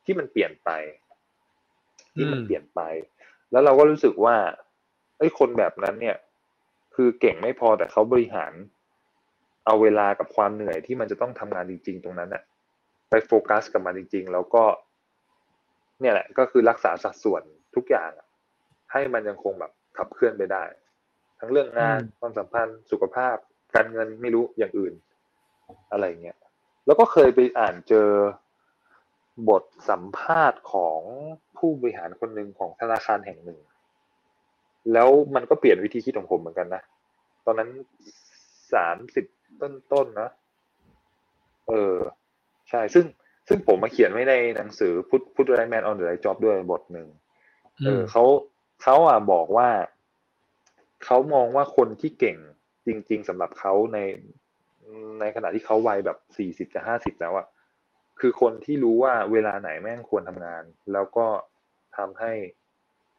[0.05, 0.69] ที่มันเปลี่ยนไป
[2.15, 2.81] ที่มันเปลี่ยนไป
[3.51, 4.35] แล้วเราก็รู้สึกว่า
[5.17, 6.17] ไอ้ยคนแบบนั้นเนี่ย
[6.95, 8.53] คือเก่งไม่พอแต่เขาบริหาร
[9.65, 12.43] เอาเวลากับความเหนื่อยที่มันจะต้องทำงานจริง ๆ ตรงนั้นน่ะ
[13.09, 14.63] ไปโฟกัสกับมันจริง ๆ แล้วก็
[16.01, 17.43] เนี่ยแหละ ก็คือรักษาสัดส่วน
[17.75, 18.27] ทุกอย่างอะ
[18.91, 20.63] ให้มันยังคงแบบขับเคลื่อนไปได้
[21.39, 23.35] ทั้งเรื่องงานอืมความสัมพันธ์สุขภาพ
[23.75, 24.93] การเงินไม่รู้อย่างอื่น
[25.91, 26.37] อะไรเงี้ย
[26.85, 28.09] แล้วก็เคยไปอ่านเจอ
[29.49, 30.99] บทสัมภาษณ์ของ
[31.57, 33.59] ผู้บริหารคนหนึ่งของธนาคารแห่งหนึ่ง
[34.93, 36.83] แล้วมันก็เปลี่ยนวิธีคิดของผมเหมือนกันนะ
[37.45, 37.69] ตอนนั้น
[38.73, 39.25] สามสิบ
[39.61, 40.29] ต้นๆนะ
[41.67, 41.95] เออ
[42.69, 43.05] ใช่ ซึ่ง
[43.47, 47.07] ซึ่งผมมาเขียนไว้ในหนังสือพุทพุทไรแมนออนเดอะไรจ็อบด้วยบทหนึ่ง
[47.85, 48.23] เออเขา
[48.83, 49.69] เขาอะบอกว่า
[51.05, 52.37] เขามองว่าคนที่เก่ง
[52.85, 53.99] จริง ๆสำหรับเขาใน
[55.19, 57.47] ในขณะที่เขาวัยแบบสี่สิบจะห้าสิบแล้วอะ
[58.19, 61.25] คือคนที่รู้ว่าเวลาไหนแม่งควรทำงาน แล้วก็
[61.97, 62.31] ทำให้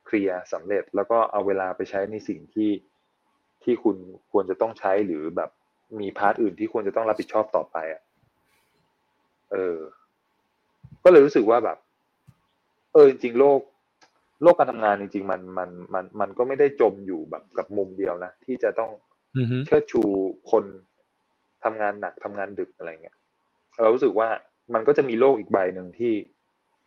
[0.06, 2.70] เคลียร์สำเร็จแล้วก็เอาเวลาไปใช้ในสิ่งที่
[3.64, 3.96] ที่คุณ
[4.32, 5.50] ควรจะต้องใช้หรือแบบ
[6.00, 8.02] มี part อื่นที่ควรจะต้องรับผิดชอบต่อไปอะ
[9.52, 9.78] เออ
[11.04, 11.78] ก็เลยรู้สึกว่าแบบ
[12.92, 13.60] เออจริงๆโลก
[14.42, 18.90] โลกการทำงานจริง ๆ มันมันมันมันก็ไม่ได้จมอยู่แบบกับมุมเดียวนะที่จะต้อง
[19.36, 20.02] อืมฮึเชิดชู
[20.50, 20.64] คน
[21.64, 23.16] ทำงานหนักทำงานดึกอะไรเงี้ย
[23.82, 24.28] เรารู้สึกว่า
[24.74, 26.14] มันก็จะมีโลกอีกใบหนึ่งที่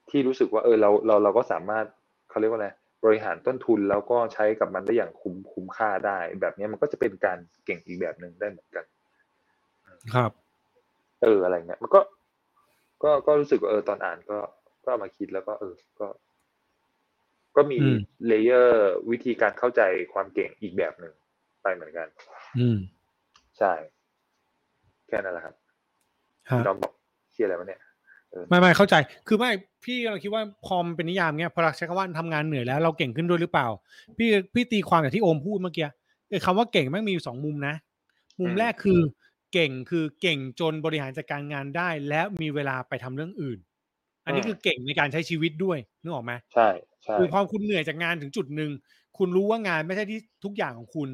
[0.10, 1.86] ที่รู้สึกว่าเออเราเราเราก็สามารถ
[2.30, 2.70] เขาเรียกว่าอะไร
[3.06, 8.86] บริหารต้นทุนแล้วก็ใช้กับมันได้อย่างคุ้มคุ้มค่าได้ แบบเนี้ยมันก็จะเป็นการเก่งอีกแบบหนึ่งได้เหมือนกัน
[10.14, 10.32] ครับ
[11.24, 12.02] เอออะไรเงี้ยมันก็
[13.04, 14.40] ก็ก็รู้สึกว่าเออตอนอ่านก็
[14.84, 16.08] ก็เอามาคิดแล้วก็ เออก็
[17.56, 19.82] ก็มีอืมเลเยอร์วิธีการเข้าใจ
[20.14, 21.14] ความเก่งอีกแบบหนึ่ง
[21.62, 22.08] ไปเหมือนกัน
[22.60, 22.78] อืม
[23.60, 23.74] ใช่
[25.08, 25.56] แค่นั้นแหละครับ
[26.50, 26.94] ฮะน้องบอก
[27.34, 27.80] เชียอะไรวะเนี่ย
[28.50, 28.96] ไม่ไม่เข้าใจ
[29.28, 29.52] คือไม่
[29.84, 33.68] พี่กำลังคิดว่าพอมันเป็นนิยามเนี้ยพอเราใช้คำว่าทำงานเหนื่อยแล้วเราเก่งขึ้นด้วยหรือเปล่า
[34.18, 35.88] พี่พี่ตีความอย่างที่โอมพูดเมื่อกี้
[36.30, 37.76] ไอ้คำว่าเก่งแม่งมีอยู่สองมุมนะ
[38.40, 39.00] มุมอืมแรกคือ
[39.54, 43.60] เก่งคือเก่งจนบริหารจัดการงานได้ และมีเวลาไปทำเรื่องอื่น
[44.26, 46.68] อันนี้คือเก่งในการใช้ชีวิตด้วยนึกออกไหมใช่
[47.04, 48.72] ใช่คือพอคุณเหนื่อยจากงานถึงจุดหนึ่ง
[49.18, 51.10] คุณรู้ว่างานไม่ใช่ที่ทุกอย่างของคุณ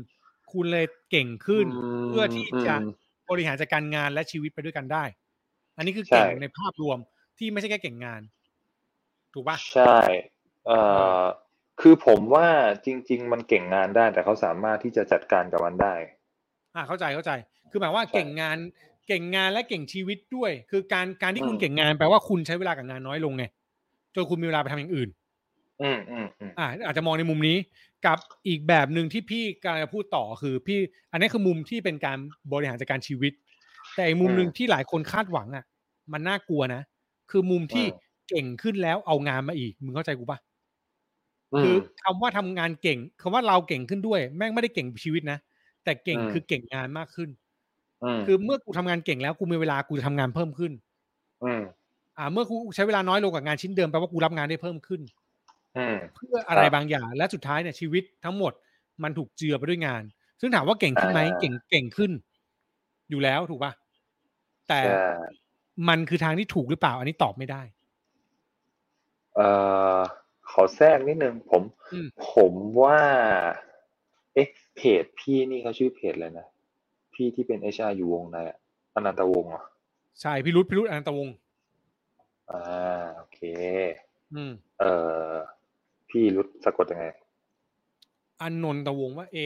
[0.53, 3.00] คุณเลยเก่งขึ้นมเพื่อที่จะอืม
[3.31, 5.03] บริหารจัดการงานและชีวิตไปด้วยกันได้
[5.77, 6.97] อันนี้คือใช่เก่งในภาพรวม
[7.37, 8.21] ที่ไม่ใช่แค่เก่งงาน
[9.33, 9.97] ถูกปะใช่
[10.65, 10.79] เอ่
[11.21, 11.23] อ
[11.81, 12.47] คือผมว่า
[12.85, 15.93] จริง ๆ มันเก่งงานได้ แต่เขาสามารถที่จะจัดการกับมันได้
[16.75, 17.31] อ่าเข้าใจเข้าใจ
[17.71, 18.57] คือหมายว่าใช่เก่งงาน
[19.07, 23.45] เก่งงานและเก่งชีวิตด้วย คือการการที่คุณอืมเก่งงานแปลว่าคุณใช้เวลากับงานน้อยลงไง
[24.15, 25.09] จนคุณมีเวลาไปทำอย่างอื่น
[25.81, 27.57] อืมอืมอืมอ่าอาจจะมองในมุมนี้
[28.05, 28.17] กับ
[28.47, 30.79] อีกแบบหนึ่งที่พี่กำลังจะพูดต่อคือพี่
[31.11, 32.17] อันนี้คือมุมที่เป็นการ
[32.51, 33.33] บริหารจัดการชีวิต
[33.95, 35.65] แต่อีกมุมหนึ่งที่หลายคนคาดหวังอะ
[36.13, 36.81] มันน่ากลัวนะ
[37.31, 37.85] คือมุมที่
[38.29, 40.39] เก่งขึ้นแล้วเอางานมาอีก มึงเข้าใจกูปะ
[41.63, 45.37] คือคำว่าทำงานเก่งคำว่าเราเก่งขึ้นด้วย แม่งไม่ได้เก่งชีวิตนะ
[45.83, 47.29] แต่เก่งอืมคือเก่งงานมากขึ้น
[48.03, 50.71] อืมคือเมื่อกูทำงานเก่งแล้วกูมีเวลากูจะทำงานเพิ่มขึ้น
[51.43, 51.61] อืม
[52.17, 55.20] อ่า เมื่อกูใช้เวลาน้อยลงกับงานชิ้นเดิมแปลว่ากูรับงานได้เพิ่มขึ้นอืม
[56.15, 58.53] เพื่ออะไรครับบางอย่าง และสุดท้ายเนี่ยชีวิตทั้งหมด
[59.03, 60.03] มันถูกเจือไปด้วยงาน
[60.41, 62.11] ซึ่งถามว่าเก่งขึ้นไหมอ่าเก่งเก่งขึ้น
[63.09, 63.71] อยู่แล้วถูกปะ
[64.69, 64.95] แต่ใช่
[65.89, 67.61] มันคือทางที่ถูกหรือเปล่า อันนี้ตอบไม่ได้
[69.35, 69.47] เอ่
[69.97, 69.99] อ
[70.51, 71.61] ขอแทรกนิดนึงผม
[71.93, 72.99] อืมผมว่า
[74.33, 76.47] เอ๊ะเพจพี่นี่เขาชื่อเพจอะไรนะ
[77.13, 78.57] พี่ที่เป็นเอชอาอยู่วงในอะ
[78.95, 79.63] อนันตวงศ์เหรอ
[80.21, 81.35] ใช่พิรุษพิรุษอนันตวงศ์
[82.51, 83.39] อ่าโอเค
[84.33, 84.91] อืม เอ่
[85.31, 85.33] อ
[86.11, 87.05] พี่รุดสะกดยังไง
[88.41, 89.37] อันนนตะวงศ์ว่า A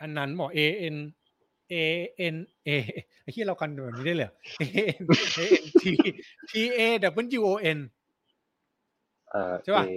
[0.00, 0.60] อันนั้นบอก A
[0.94, 0.96] N
[1.72, 1.74] A
[2.34, 2.36] N
[2.68, 2.70] A
[3.22, 4.64] ไอ้ที่เรากันแบบนี้ได้เลยเหรอ A
[5.00, 5.04] N
[5.38, 5.84] A N T
[6.50, 6.80] T A
[7.38, 7.78] W O N
[9.30, 9.92] เอ่อใช่ปะเอ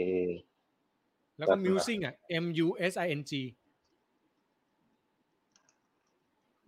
[1.38, 2.14] แล้วก็แป๊บนึงนะ musing อะ
[2.44, 3.32] M U S I N G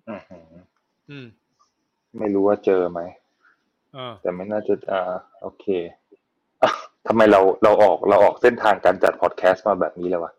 [0.08, 0.44] อื้อหือ
[1.10, 1.28] อืม
[2.18, 3.00] ไม่รู้ว่าเจอไหม
[3.94, 5.02] เออแต่ไม่น่าจะอ่า
[5.42, 5.99] โอเคอะ
[7.10, 10.32] ทำไมเราเราออกเราออกเส้นทางการจัดพอดแคสต์มาแบบนี้เลยวะ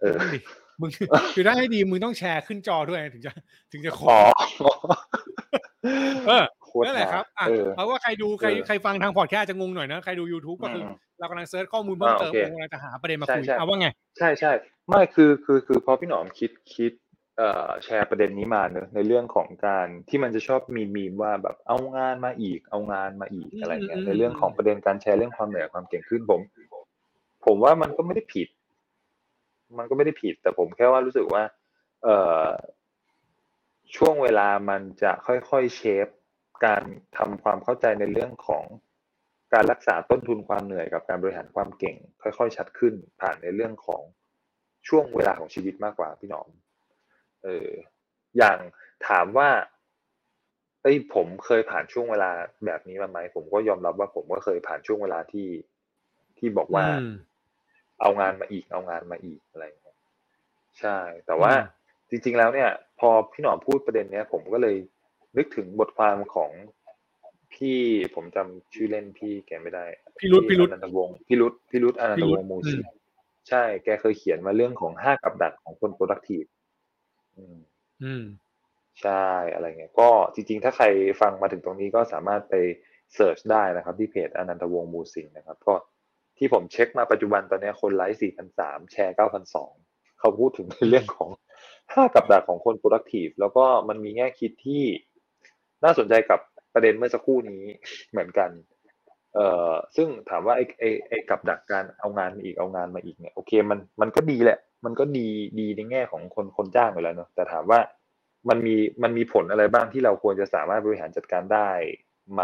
[0.00, 0.40] เออนั่นดิ
[0.80, 0.90] มึง
[1.34, 3.32] คือได้ให้ดีมึงต้องแชร์ขึ้นจอด้วยถึงจะ
[3.72, 4.20] ถึงจะครบอ๋อ
[6.26, 14.52] เออโคตรนั่นแหละครับอะเออเอาว่าใครดูใครเออใครฟังทางพอดแคสต์จะงงหน่อยนะใครดู YouTube ก็คืออมเรากำลัง search ข้อมูลเพิ่มอ่าเติมโอเคกำลังจะหาประเด็นมาใช่คุยใช่เอาว่าไง ใช่ใช่
[14.88, 17.09] ไม่คือคือคือพอพี่หนอมคิดคิดเอ่อ
[17.84, 26.40] แชร์ประเด็นนี้มาเนอะในเรื่องของการที่มันจะชอบมีมีมว่าแบบเอางานมาอีก เอางานมาอีกอืมอะไรเงี้อืยมในเรื่องของประเด็นการแชร์เรื่องความเหนื่อยความเก่งขึ้นผม
[27.44, 28.48] ผมว่ามันก็ไม่ได้ผิด
[29.78, 31.42] มันก็ไม่ได้ผิด แต่ผมแค่ว่ารู้สึกว่า
[32.02, 32.48] เอ่อ
[33.96, 36.06] ช่วงเวลามันจะค่อยๆเชฟ
[36.66, 36.82] การ
[37.16, 38.64] ทำความเข้าใจในเรื่องของ
[39.54, 44.02] การรักษาต้นทุนความเหนื่อยกับการบริหารความเก่ง ค่อย ๆ ชัดขึ้นผ่านในเรื่องของ
[44.88, 46.48] ช่วงเวลาของชีวิตมากกว่าพี่หนอม
[47.44, 47.68] เออ
[48.36, 48.58] อย่าง
[49.08, 49.48] ถามว่า
[50.82, 52.30] เอ้ยผมเคยผ่านช่วงเวลา
[52.66, 55.48] แบบนี้มาไหมผมก็ยอมรับว่าผมก็เคยผ่านช่วงเวลาที่
[56.38, 57.14] ที่บอกว่าอืม
[58.00, 59.98] เอางานมาอีกเอางานมาอีกอะไรอย่างเงี้ย
[60.80, 61.78] ใช่ แต่ว่าอืม
[62.10, 64.76] จริง ๆ แล้วเนี่ย พอพี่หนอมพูดประเด็นเนี้ย ผมก็เลย
[65.36, 66.50] นึกถึงบทความของ
[67.54, 67.78] พี่
[68.14, 69.84] ผมจำชื่อเล่นพี่แกไม่ได้
[70.18, 72.84] พี่รุธพี่รุธอนันตวงศ์พี่รุธพี่รุธอนันตวงศ์มูอืสีม
[73.48, 76.48] ใช่ แกเคยเขียนมาเรื่องของห้ากับดักของคน productive
[77.36, 77.56] อืม
[78.02, 78.24] อืม
[79.02, 80.86] ใช่ อะไรเงี้ย ก็จริง ๆ ถ้าใคร
[81.20, 82.54] ฟังมาถึงตรงนี้ก็สามารถไป
[83.14, 85.74] เสิร์ชได้นะครับ ที่เพจอนันตวงศ์มูสิงห์นะครับ ก็
[86.38, 88.18] ที่ผมเช็คมาปัจจุบันตอนนี้คนไลค์
[88.58, 89.14] 4,003แชร์
[89.68, 91.30] 9,002เขาพูดถึงในเรื่องของ
[91.94, 94.84] ห้ากับดักของคน productive แล้วก็มันมีแง่คิดที่
[95.84, 96.40] น่าสนใจกับ
[96.74, 97.64] ประเด็นเมื่อสักครู่นี้
[98.10, 98.50] เหมือนกัน
[99.34, 105.28] เอ่อซึ่งถามว่าไอ้ไอ้ไอ้กับดักการเอางานมาอีกเอางานมาอีกเนี่ยโอเคมันมันก็ดีแหละ มันก็ดี
[105.60, 107.80] ดีในแง่ของคนคนจ้างอยู่แล้วเนอะแต่ถามว่า
[108.48, 111.70] มันมีมันมีผลอะไรบ้างที่เราควรจะสามารถบริหารจัดการได้
[112.32, 112.42] ไหม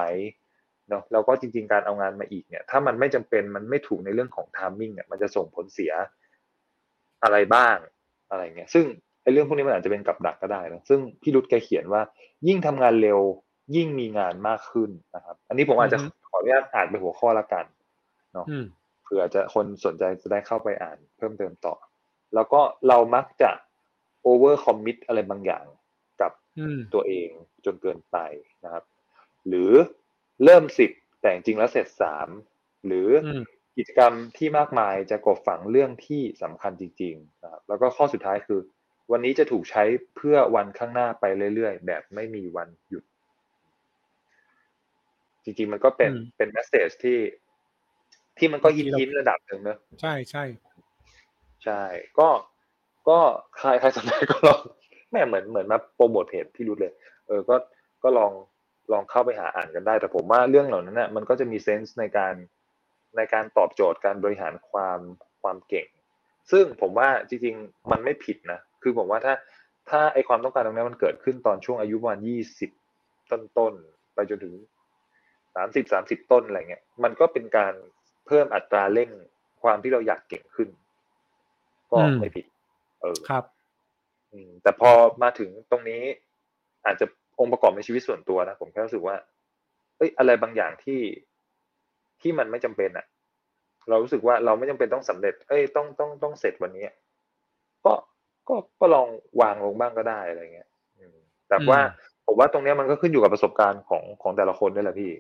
[0.89, 5.93] เนาะแล้วก็จริง ๆ การเอางานมาอีกเนี่ย ถ้ามันไม่จำเป็นมันไม่ถูกในเรื่องของทามมิ่งเนี่ยมันจะส่งผลเสีย
[7.23, 7.77] อะไรบ้าง
[8.31, 8.85] อะไรเงี้ยซึ่ง
[9.23, 12.03] ไอ้เรื่องพวกนี้มันอาจจะเป็นกับดักก็ได้นะซึ่งพี่รุธแกเขียนว่า
[12.49, 13.21] ยิ่งทำงานเร็ว
[13.77, 15.99] ยิ่งมีงานมากขึ้นนะครับ อันนี้ผมอาจจะ
[16.39, 17.65] อือฮึขออนุญาตอ่านเป็นหัวข้อละกัน
[18.33, 18.65] เนาะอืม
[19.03, 21.75] เผื่อจะคนสนใจจะได้เข้าไปอ่านเพิ่มเติมต่อ
[22.35, 23.51] แล้วก็เรามักจะ
[24.23, 25.65] overcommit อะไรบางอย่าง
[26.21, 27.31] กับอืมตัวเอง
[27.65, 28.17] จนเกินไป
[28.65, 28.85] นะครับ
[29.49, 29.73] หรือ
[30.45, 32.29] เริ่มสิบแต่จริงๆแล้วเสร็จสาม
[32.87, 33.43] หรือออืม
[33.77, 38.61] กิจกรรมที่มากมายจะกบฝังเรื่องที่สำคัญจริงๆนะครับแล้วก็ข้อสุดท้ายคือ
[39.13, 39.85] วันนี้จะถูกใช้
[40.17, 43.05] เพื่อวันข้างหน้าไปเรื่อยๆ แบบไม่มีวันหยุด
[45.47, 47.19] จริงๆมันก็เป็นอืมเป็นแมสเซจที่
[48.39, 50.45] ที่มันก็ยินที่เรายินระดับหนึ่งเนอะใช่ใช่
[51.65, 51.83] ใช่
[52.19, 52.29] ก็
[53.09, 53.19] ก็
[53.59, 54.61] ใครใครสนใจก็ลอง
[55.13, 56.93] แม่เหมือนเหมือนมาโปรโมทเพจพี่รุธเลย
[57.27, 57.57] เออก็
[58.03, 58.33] ก็ลอง
[58.93, 62.35] ลองเข้าไปหาอ่านกันได้ แต่ผมว่าเรื่องเหล่านั้นน่ะมันก็จะมีเซนส์ในการ
[63.17, 65.01] ในการตอบโจทย์การบริหารความ
[65.43, 65.87] ความเก่ง
[66.51, 69.35] ซึ่งผมว่าจริงๆ มันไม่ผิดนะ คือผมว่าถ้า
[69.91, 72.71] ถ้าไอความต้องการตรงนี้มันเกิดขึ้นตอนช่วงอายุประมาณยี่สิบ
[73.31, 74.55] ต้นๆ ไปจนถึง
[75.57, 77.73] สามสิบสามสิบต้นอะไรเงี้ยมันก็เป็นการ
[78.27, 79.11] เพิ่มอัตราเร่ง
[79.63, 80.69] ความที่เราอยากเก่งขึ้น
[81.91, 82.47] ก็ไม่ผิด
[83.01, 83.45] เออครับ
[84.33, 84.91] อืมแต่พอ
[85.23, 86.03] มาถึงตรงนี้
[86.87, 87.07] อาจจะ
[87.41, 89.17] องค์ประกอบในชีวิตส่วนตัวนะผมแค่รู้สึกว่า
[89.97, 91.01] เอ้ยอะไรบางอย่างที่
[92.21, 93.07] ที่มันไม่จำเป็นอะ
[93.89, 96.87] เรารู้สึกว่าเราไม่จำเป็นต้องสำเร็จ เอ้ยต้องต้องต้องเสร็จวันนี้
[97.85, 97.93] ก็
[98.49, 99.09] ก็ก็ลอง
[99.41, 101.17] วางลงบ้างก็ได้อะไรเงี้ยอืม
[101.49, 105.11] แต่ว่าอืมผมว่าตรงเนี้ยมันก็ขึ้นอยู่กับประสบการณ์ของของแต่ละคนด้วยแหละพี่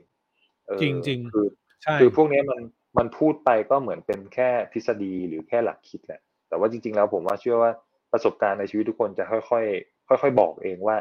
[0.67, 1.47] เออจริงๆคือ
[1.83, 2.61] ใช่คือพวกเนี้ยมัน
[2.99, 7.73] มันพูดไปก็เหมือนเป็นแค่ทฤษฎีหรือแค่หลักคิดแหละ แต่ว่าจริง ๆ แล้วผมว่าเชื่อว่า
[8.13, 10.97] ประสบการณ์ในชีวิตทุกคนจะค่อยๆค่อย ๆ บอกเองว่า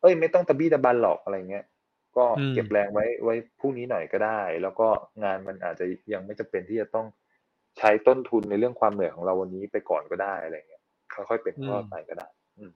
[0.00, 1.64] เอ้ย ไม่ต้องตะบี้ตะบันหรอกอะไรเงี้ย
[2.16, 4.88] ก็อืมเก็บแรงไว้ไว้พรุ่งนี้หน่อยก็ได้ แล้วก็
[5.24, 7.06] งานมันอาจจะยังไม่จำเป็นที่จะต้อง
[7.78, 10.82] ใช้ต้นทุนในเรื่องความเหนื่อยของเราวันนี้ไปก่อนก็ได้อะไรเงี้ย
[11.14, 12.70] ค่อยๆเป็นค่อยๆไปก็ได้อืม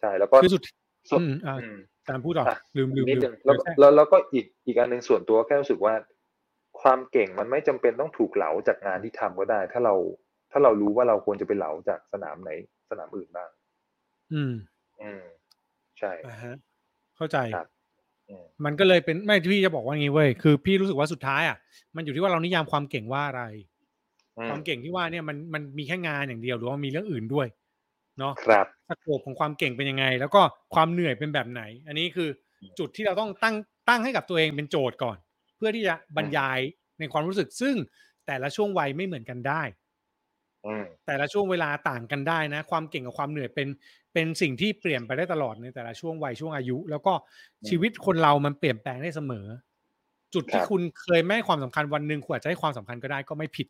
[0.00, 0.62] ใช่แล้วก็คือสุด
[1.10, 5.94] ส่วนอืมอ่าอืม ตามพูดต่ออะลืมลืมนิดลืนึมงแล้วเดี๋ยวแทรกแล้วแล้วก็อีกอีกอันหนึ่งส่วนตัวแค่รู้สึกว่า
[6.80, 9.94] ความเก่งมันไม่จำเป็นต้องถูกเหลาจากงานที่ทำก็ได้ ถ้าเรา
[10.52, 12.50] ถ้าเรารู้ว่าเราควรจะไปเหลาจากสนามไหน
[12.90, 13.50] สนามอื่นบ้าง
[14.32, 14.52] อืม
[15.02, 15.22] อืม
[15.98, 16.56] ใช่อ่าฮะ
[17.16, 17.68] เข้าใจครับ
[18.28, 21.56] อืมมันก็เลยเป็นไม่ที่พี่จะบอกว่างี้เว้ยคือ พี่รู้สึกว่าสุดท้ายอะ
[21.96, 23.42] มันอยู่ที่ว่าเรานิยามความเก่งว่าอะไร
[24.38, 27.46] อืมความเก่งที่ว่าเนี่ยมันมันมีแค่งานอย่างเดียวหรือว่ามีเรื่องอื่นด้วย
[28.18, 30.40] เนาะครับสโคปของความเก่งเป็นยังไง แล้วก็
[30.74, 32.28] ความเหนื่อยเป็นแบบไหน อันนี้คือ
[32.78, 33.56] จุดที่เราต้องตั้ง
[33.88, 35.16] ตั้งให้กับตัวเองเป็นโจทย์ก่อน
[35.56, 36.58] เพื่อที่จะบรรยาย
[36.98, 37.76] ในความรู้สึกซึ่ง
[38.26, 39.62] แต่ละช่วงวัยไม่เหมือนกันได้
[40.66, 43.68] อืมแต่ละช่วงเวลาต่างกันได้นะ ความเก่งกับความเหนื่อยเป็น
[44.12, 47.12] เป็นสิ่งที่เปลี่ยนไปได้ตลอดในแต่ละช่วงวัยช่วงอายุ แล้วก็
[47.68, 49.46] ชีวิตคนเรามันเปลี่ยนแปลงได้เสมอ
[50.34, 53.66] จุดที่ครับคุณเคยไม่ให้ความสำคัญวันหนึ่งคุณอาจจะให้ความสำคัญก็ได้ก็ไม่ผิด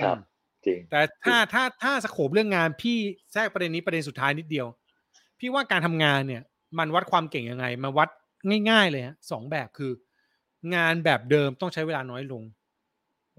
[0.00, 0.33] ครับอืม
[0.66, 2.96] จริง แต่ถ้าถ้าถ้าสโคปเรื่องงานพี่
[3.32, 4.66] แทรกประเด็นนี้ประเด็นสุดท้ายนิดเดียว
[5.38, 6.42] พี่ว่าการทำงานเนี่ย
[6.78, 8.08] มันวัดความเก่งยังไงมาวัด
[8.70, 9.92] ง่าย ๆ เลยฮะสองแบบคือ
[10.74, 12.42] งานแบบเดิมต้องใช้เวลาน้อยลง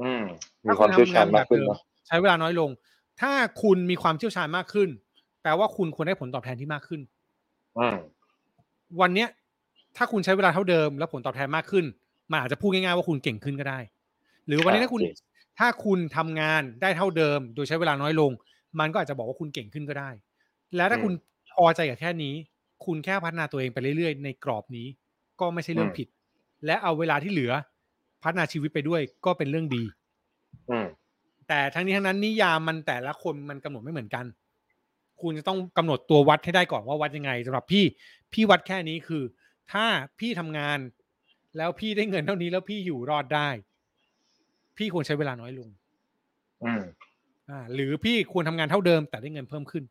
[0.02, 0.24] อืม
[0.64, 2.70] มีถ้าความคุณเชี่ยวชาญทำงานมากขึ้นแบบเดิมเนาะใช้เวลาน้อยลง
[3.22, 4.90] ถ้าคุณมีความเชี่ยวชาญมากขึ้น
[5.42, 7.02] แปลว่าคุณควรได้ผลตอบแทนที่มากขึ้น
[7.78, 7.96] อืม
[9.02, 9.30] วันเนี้ย
[9.98, 11.86] ถ้าคุณใช้เวลาเท่าเดิม แล้วผลตอบแทนมากขึ้น
[12.32, 13.80] มันอาจจะพูดง่ายๆว่าคุณเก่งขึ้นก็ได้
[14.48, 15.16] หรือวันนี้ถ้าคุณจริง
[15.60, 18.32] ถ้าคุณทำงานได้เท่าเดิม โดยใช้เวลาน้อยลง
[18.80, 20.10] มันก็อาจจะบอกว่าคุณเก่งขึ้นก็ได้
[20.76, 21.14] แล้วถ้าคุณ
[21.56, 22.34] พอใจกับแค่นี้
[22.86, 24.88] คุณแค่พัฒนาตัวเองไปเรื่อยๆ ในกรอบนี้
[25.40, 26.08] ก็ไม่ใช่เรื่องผิด
[26.66, 27.52] และเอาเวลาที่เหลือ
[28.24, 29.84] พัฒนาชีวิตไปด้วยก็เป็นเรื่องดี
[30.70, 30.88] อืม
[31.48, 34.26] แต่ทั้งนี้ทั้งนั้นนิยามมันแต่ละคนมันกำหนดไม่เหมือนกัน
[35.22, 37.86] คุณจะต้องกำหนดตัววัดให้ได้ก่อนว่าวัดยังไงสำหรับพี่
[38.34, 39.24] พี่วัดแค่นี้คือ
[39.72, 39.86] ถ้า
[40.20, 40.80] พี่ทำงาน
[41.58, 43.50] แล้วพี่ได้เงินเท่านี้แล้วพี่อยู่รอดได้
[44.78, 45.68] พี่ควรใช้เวลาน้อยลง
[46.64, 46.82] อืม
[47.50, 49.84] อ่า หรือพี่ควรทำงานเท่าเดิมแต่ได้เงินเพิ่มขึ้น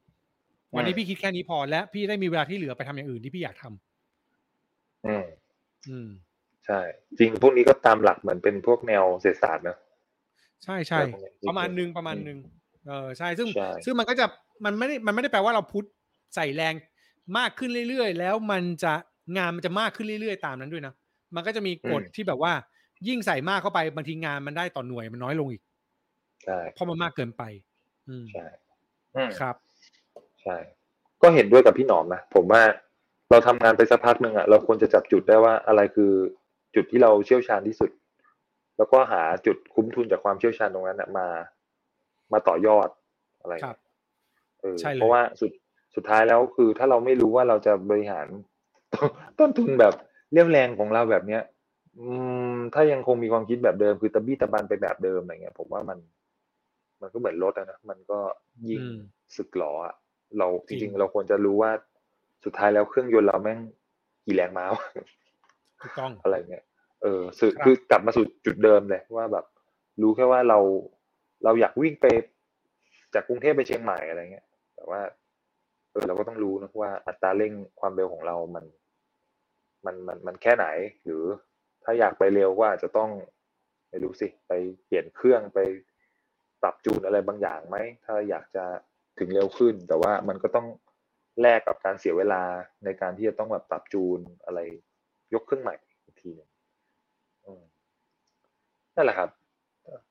[0.77, 5.25] วันนี้อืมพี่คิดแค่นี้พอและพี่ได้มีเวลาที่เหลือไปทำอย่างอื่นที่พี่อยากทำอืม
[5.91, 6.09] อืม
[6.67, 6.81] ใช่
[7.19, 9.77] จริงพวกนี้ก็ตามหลักเหมือนเป็นพวกแนวเศรษฐศาสตร์นะ
[10.65, 12.39] ใช่ใช่เรื่องพวกนี้ประมาณหนึ่งอืมประมาณหนึ่ง
[12.87, 14.27] เออใช่ซึ่งใช่ซึ่งมันก็จะ
[14.65, 15.85] มันไม่ได้มันไม่ได้แปลว่าเราพุท
[16.35, 16.75] ใส่แรง
[17.39, 18.93] มากขึ้นเรื่อยๆ แล้วมันจะ
[19.37, 20.95] งานมันจะมากขึ้นเรื่อยๆ ตามนั้นด้วยนะ
[21.35, 22.53] มันก็จะมีกฎที่แบบว่า
[23.09, 25.63] ยิ่งใส่มากเข้าไปบางทีงานมันได้ต่อหน่วยมันน้อยลงอีก
[26.45, 27.43] ใช่เพราะมันมากเกินไป
[28.09, 28.47] อืมใช่
[29.17, 29.57] อืมครับ
[30.43, 30.57] ใช่
[31.23, 32.63] ก็เห็นด้วยกับพี่หนอมนะผมว่า
[33.31, 36.13] เราทำงานไปสักพักหนึ่งอะเราควรจะจับจุดได้ว่าอะไรคือ
[36.75, 37.91] จุดที่เราเชี่ยวชาญที่สุด
[38.77, 41.27] แล้วก็หาจุดคุ้มทุนจากความเชี่ยวชาญตรงนั้นน่ะมา
[42.33, 42.89] มาต่อยอด
[43.41, 43.79] อะไรครับ
[44.61, 45.51] เออใช่เลยเพราะว่าสุด
[45.95, 48.27] สุดท้ายแล้วคือ ถ้าเราไม่รู้ว่าเราจะบริหาร
[49.39, 49.95] ต้นทุนแบบ
[50.33, 51.43] เรี่ยวแรงของเราแบบเนี้ย
[51.99, 52.09] อื
[52.55, 55.99] มถ้ายังคงมีความคิดแบบเดิมคือตะบี้ตะบันไปแบบเดิมอะไรเงี้ยผมว่ามัน
[57.01, 58.19] มันก็เหมือนรถอะนะมันก็
[58.69, 58.97] ยิ่งอืม
[59.37, 59.95] สึกหรออะ
[60.39, 61.71] เราจจริงริงๆเราควรจะรู้ว่า
[62.45, 63.59] สุดท้ายแล้วเครื่องยนต์เราแม่ง
[64.27, 64.87] กี่แรงม้าวะ
[65.81, 66.65] ถูกต้องอะไรเงี้ย
[67.03, 69.45] เออคือครับคือกลับมาสู่จุดเดิมเลยว่าแบบ
[70.03, 70.59] รู้แค่ว่าเรา
[71.45, 72.07] เราอยากวิ่งไป
[73.15, 75.01] จากกรุงเทพไปเชียงใหม่อะไรเงี้ย แต่ว่า
[75.93, 78.65] เออเราก็ต้องรู้นะว่าอัตราเร่งความเร็วของเรามัน
[79.87, 80.67] มันมันมันแค่ไหน
[81.05, 81.25] หรือ
[81.85, 83.11] ถ้าอยากไปเร็วก็อาจจะต้อง
[83.89, 84.53] ไม่รู้สิไป
[84.87, 85.59] เปลี่ยนเครื่องไป
[86.63, 88.65] ปรับจูนอะไรบางอย่างไหมถ้าอยากจะ
[89.19, 90.67] ถึงเร็วขึ้น แต่ว่ามันก็ต้อง
[91.41, 92.43] แลกกับการเสียเวลา
[92.85, 94.61] ในการที่จะต้องแบบปรับจูนอะไร
[95.35, 96.49] ยกเครื่องใหม่อีกทีหนึง
[97.45, 97.63] อืม
[98.97, 99.31] นั่นแหละครับ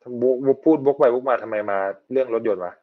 [0.02, 1.78] ถ้าบวกพูดวกไปวกมาทำไมมา
[2.12, 2.74] เรื่องรถยนต์วะ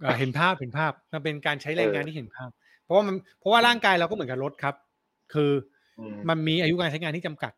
[0.00, 2.50] เอ่อเห็นภาพเห็นภาพมันเป็นการใช้แรงงานเออที่เห็นภาพ
[2.84, 4.74] เพราะว่ามันเพราะว่าร่างกายเราก็เหมือนกับรถครับ
[5.34, 5.50] คือ
[5.98, 7.52] อืมมันมีอายุการใช้งานที่จำกัด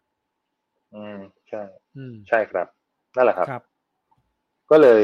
[0.96, 1.62] อืมใช่
[1.96, 2.66] อืมใช่ครับ
[3.16, 3.64] นั่นแหละครับครับ
[4.70, 5.02] ก็เลย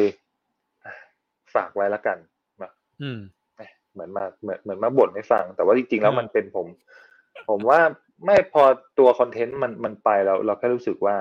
[1.54, 2.18] ฝากไว้แล้วกัน
[2.62, 3.20] นะอืม
[3.92, 6.66] เหมือนมาเหมือนเหมือนมาบ่นให้ฟัง แต่ว่าจริงๆแล้วอ่ามัมันเป็นผม
[7.48, 7.80] ผมว่า
[8.26, 8.62] ไม่พอ
[8.98, 11.16] ตัวคอนเทนต์มันมันไปแล้วเราแค่รู้สึกว่า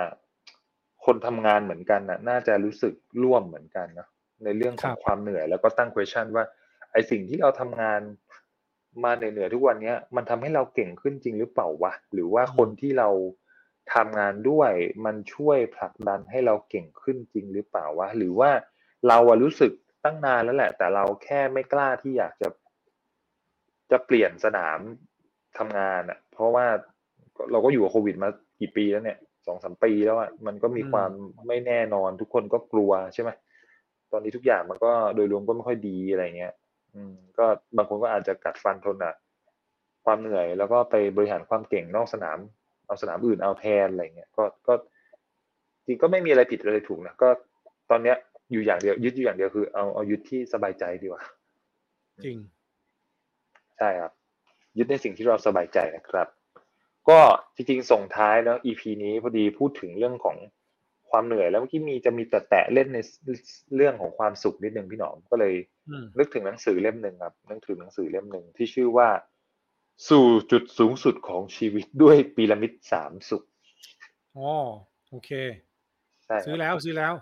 [1.06, 4.08] คนทำงานเหมือนกันนะน่าจะรู้สึกร่วมเหมือนกันนะ
[4.44, 6.44] ในเรื่องของความเหนื่อย แล้วก็ตั้ง question ว่า
[6.92, 8.02] ไอสิ่งที่เราทำงาน
[9.04, 13.10] มาเหนื่อยๆทุกวันเนี้ย มันทำให้เราเก่งขึ้นจริงหรือเปล่าวะหรือว่าคนที่เรา
[13.94, 14.72] ทำงานด้วย
[15.06, 18.52] มันช่วยผลักดันให้เราเก่งขึ้นจริงหรือเปล่าวะหรือว่า
[19.08, 19.72] เราอะรู้สึก
[20.04, 22.48] ตั้งนานแล้วแหละ แต่เราแค่ไม่กล้าที่อยากจะ
[23.92, 24.80] จะเปลี่ยนสนาม
[25.58, 26.66] ทำงานอะเพราะว่า
[27.52, 29.18] เราก็อยู่กับโควิดมากี่ปีแล้วเนี่ย
[29.48, 31.12] สองสามปีแล้วอะมันก็มีอืมความ
[31.48, 33.30] ไม่แน่นอนทุกคนก็กลัวใช่ไหม
[34.12, 36.54] ตอนนี้ทุกอย่างมันก็โดยรวมก็ไม่ค่อยดีอะไรเงี้ย
[36.94, 37.46] อืม ก็
[37.78, 39.16] บางคนก็อาจจะกัดฟันทนอะ
[40.06, 42.38] ความเหนื่อยแล้วก็ไปบริหารความเก่งนอกสนาม
[42.92, 44.74] เอาสนามอื่นเอาแทนอะไรเงี้ยก็ก็
[45.86, 47.30] จริงก็ไม่มีอะไรผิดอะไรถูกนะก็
[47.90, 48.18] ตอนเนี้ย
[48.52, 51.24] อยู่อย่างเดียวยึดอยู่อย่างเดียวคือเอาเอายึดที่สบายใจดีกว่า
[52.26, 52.38] จริง
[53.78, 54.12] ใช่ครับ
[54.78, 56.28] ยึดในสิ่งที่เราสบายใจนะครับ
[57.10, 57.20] ก็
[57.56, 60.38] จริงๆส่งท้ายเนาะ EP นี้พอดีพูดถึงเรื่องของ
[61.10, 62.98] ความเหนื่อยแล้วเมื่อกี้มีจะมีแตะๆเล่นใน
[63.76, 65.54] เรื่องของความสุขนิดนึงพี่หนอมก็เลย
[65.90, 69.08] อืมนึกถึงหนังสือเล่มหนึ่งครับนึกถึงหนังสือเล่มหนึ่งที่ชื่อว่า
[70.10, 73.44] สู่จุดสูงสุดของชีวิตด้วยพีระมิดสามสุข
[74.38, 74.52] อ๋อ
[75.10, 75.32] โอเค
[76.26, 77.14] ใช่ครับซื้อแล้วซื้อแล้ว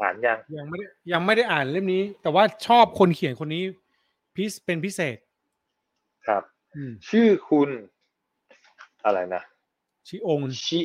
[0.00, 3.64] อ่านยังยังไม่ได้ยังไม่ได้อ่านเล่มนี้ แต่ว่าชอบคนเขียนคนนี้
[4.36, 5.16] พิเศษเป็นพิเศษ
[6.26, 6.42] ครับ
[6.74, 7.70] อืมชื่อคุณ
[9.04, 9.42] อะไรนะ
[10.08, 10.80] ชิองค์ชิ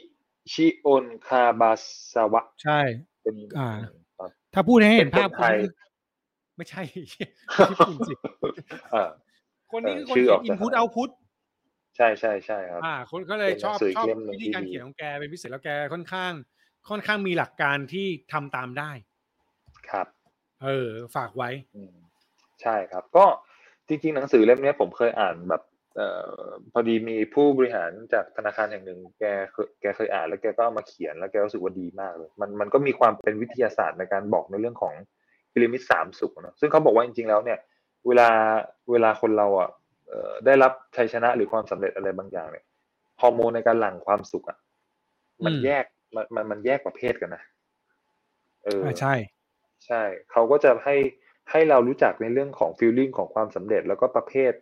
[0.52, 1.72] ชิโอนคาบา
[2.14, 2.80] สวะ ใช่
[3.22, 3.70] เป็นอ่า
[4.54, 5.72] ถ้าพูดให้เห็นเป็นภาพคนไทยคุณ
[6.58, 6.82] ไม่ใช่
[7.70, 8.14] ญี่ปุ่นสิ
[8.94, 9.10] อ่า
[9.74, 11.10] คนนี้คือคนชื่อเขีอยอกนจากอินพุตไหนเอาพุต
[11.98, 16.32] ใช่ใช่ใช่ครับ อ่า คนก็เลยเป็นหชนัอบงสืออีชกอบเล่มหนึ่งวิธีที่การดีเขียนของแกเป็นพิเศษแล้วแกค่อนข้าง
[16.90, 18.92] ค่อนข้างมีหลักการที่ทำตามได้
[19.90, 20.08] ครับ
[20.64, 21.96] เออ ฝากไว้อืม
[22.62, 23.26] ใช่ครับ ก็
[23.88, 25.64] จริง ๆ หนังสือเล่มเนี้ยผมเคยอ่านแบบ
[25.96, 26.42] เอ่อ
[26.74, 34.94] พอดีมีผู้บริหารจากธนาคารแห่งหนึ่ง แกเคยแกเคยอ่านแล้วแกก็เอามาเขียนแล้วแกรู้สึกว่าดีมากเลย มันมันก็มีความเป็นวิทยาศาสตร์ในการบอกในเรื่องของ
[35.52, 37.60] พีระมิดสามสุขเนอะซึ่งเขาบอกว่าจริงๆแล้วเนี่ย
[38.08, 38.30] เวลา
[38.92, 39.70] เวลาคนเราอะ
[40.08, 42.66] เอ่อได้รับชัยชนะหรือความสำเร็จอะไรบางอย่างเนี่ย
[43.22, 44.58] ฮอร์โมนในการหลั่งความสุขอะ
[45.46, 45.86] มันอืมแยก
[46.16, 47.44] มันมันมันแยกประเภทกันนะ
[48.66, 49.14] เอออ่าใช่
[49.86, 50.96] ใช่เขาก็จะให้
[51.52, 54.54] ให้เรารู้จักในเรื่องของฟีลลิ่งของความสำเร็จแล้วก็ประเภท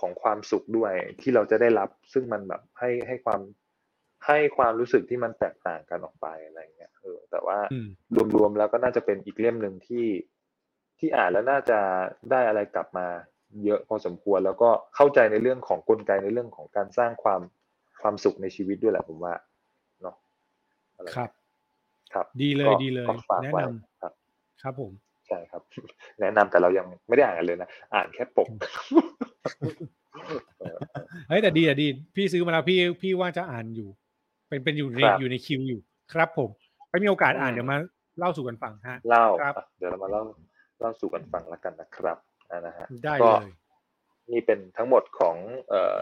[0.00, 3.40] ของความสุขด้วยที่เราจะได้รับ ซึ่งมันแบบให้ให้ความ
[4.26, 7.88] ให้ความรู้สึกที่มันแตกต่างกันออกไปอะไรเงี้ยเออแต่ว่าอืม
[8.36, 10.04] รวมๆแล้วก็น่าจะเป็นอีกเล่มหนึ่งที่
[11.04, 11.78] ที่อ่านแล้วน่าจะ
[12.30, 13.06] ได้อะไรกลับมา
[13.64, 17.40] เยอะพอสมควรแล้วก็เข้าใจในเรื่องของกลไกในเรื่องของการสร้างความ
[18.02, 19.34] ความสุขในชีวิตด้วยแหละผมว่า
[20.02, 20.16] เนาะ
[20.96, 21.30] อะไรครับ
[22.14, 24.12] ครับ ดีเลยก็ดีเลยก็ฝากแนะไว้นำครับ
[24.62, 24.92] ครับผม
[25.26, 25.62] ใช่ครับ
[26.20, 28.48] แนะนำแต่เรายังไม่ได้อ่านกันเลยนะอ่านแค่ปก
[30.58, 30.76] เออ
[31.28, 31.86] เฮ้ยแต่ดีอะดี
[32.16, 33.88] พี่ซื้อมาแล้วพี่พี่ว่าจะอ่านอยู่
[34.48, 35.80] เป็นเป็นอยู่ในครับอยู่ในคิวอยู่
[36.12, 36.50] ครับผม
[36.88, 37.76] ไปมีโอกาสอ่านอืมเดี๋ยวมา
[38.18, 40.22] เล่าสู่กันฟังฮะเล่าครับอะเดี๋ยวเรามาเล่า
[40.82, 42.18] เล่าสู่กันฟังแล้วกันนะครับ
[42.50, 43.52] อ่านะฮะได้ก็เลย
[44.32, 45.36] นี่เป็นทั้งหมดของ
[45.68, 45.98] เอ่อ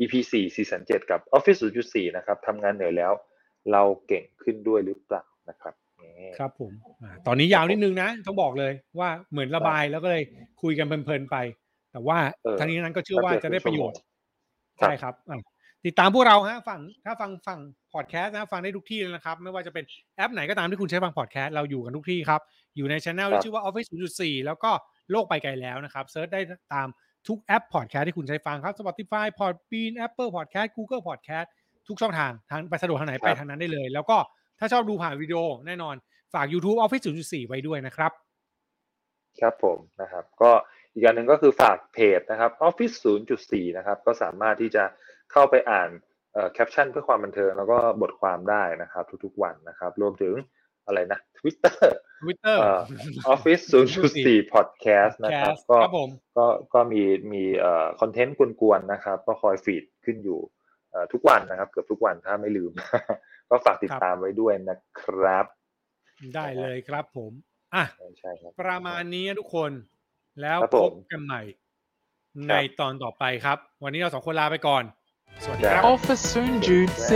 [0.00, 3.12] EP 4 Season 7กับ Office 0.4 นะครับทำงานเหนื่อยแล้ว
[3.72, 10.22] เราเก่งขึ้นด้วยหรือเปล่านะครับนี่ครับผมอ่าตอนนี้ยาวนิดนึงนะ ต้องบอกเลยว่าเหมือนระบายแล้วก็เลย
[10.62, 11.36] คุยกันเพลินๆไป
[11.92, 13.98] แต่ว่าเออทั้งนี้นั้นก็เชื่อว่าจะได้ประโยชน์
[14.80, 15.38] ครับใช่ครับอะ
[15.86, 17.58] ติดตามพวกเราฮะฟังถ้าฟังฟัง
[17.92, 19.84] พอดแคสต์นะฟังได้ทุกที่เลยนะครับ ไม่ว่าจะเป็น
[20.16, 22.40] แอปไหนก็ตามที่คุณใช้ฟังพอดแคสต์เราอยู่กันทุกที่ครับ
[22.76, 24.70] อยู่ในช anel ครับที่ชื่อว่า Office 0.4 แล้วก็
[25.10, 26.40] โลกไปไกลแล้วนะครับ search ได้
[26.74, 26.88] ตาม
[27.28, 31.48] ทุกแอปพอดแคสต์ที่คุณใช้ฟังครับ Spotify Podbean Apple Podcast Google Podcast
[31.88, 34.16] ทุกช่องทางทางไปสะดวกทางไหนไปทางนั้นได้เลย แล้วก็
[34.58, 35.94] ถ้าชอบดูผ่านวิดีโอแน่นอน
[36.34, 38.12] ฝาก YouTube Office 0.4 ไว้ด้วยนะครับ
[39.40, 40.50] ครับผมนะครับ ก็
[40.94, 42.94] อีกอันหนึ่งก็คือฝากเพจนะครับ Office
[43.36, 44.84] 0.4 นะครับ ก็สามารถที่จะ
[45.32, 45.88] เข้าไปอ่าน
[46.52, 50.34] แคปชั่นเพื่อความบันเทิงแล้วก็บทความได้นะครับ ทุกๆวันนะครับ รวมถึง
[50.86, 51.76] อะไรนะ Twitter
[52.22, 52.80] Twitter เอ่อ
[53.34, 53.62] Office
[54.08, 60.40] 0.4 Podcast นะครับ Podcast ก็ครับผมก็ก็มีมีเอ่อคอนเทนต์กวนๆนะครับ ก็คอย feed ขึ้นอยู่
[60.90, 62.72] เอ่อทุกวันนะครับ เกือบทุกวันถ้าไม่ลืม
[63.50, 65.46] ก็ฝากติดครับตามไว้ด้วยนะครับ
[66.34, 67.32] ได้เลยครับผม
[67.74, 67.84] อะ
[68.18, 69.70] ใช่ครับประมาณนี้นะทุกคน
[70.40, 71.42] แล้วครับพผมบกันใหม่
[72.48, 74.84] ในตอนต่อไปครับ วันนี้เราสองคนลาไปก่อน
[75.43, 77.11] สวัสดีครับ Office Soon Jude C.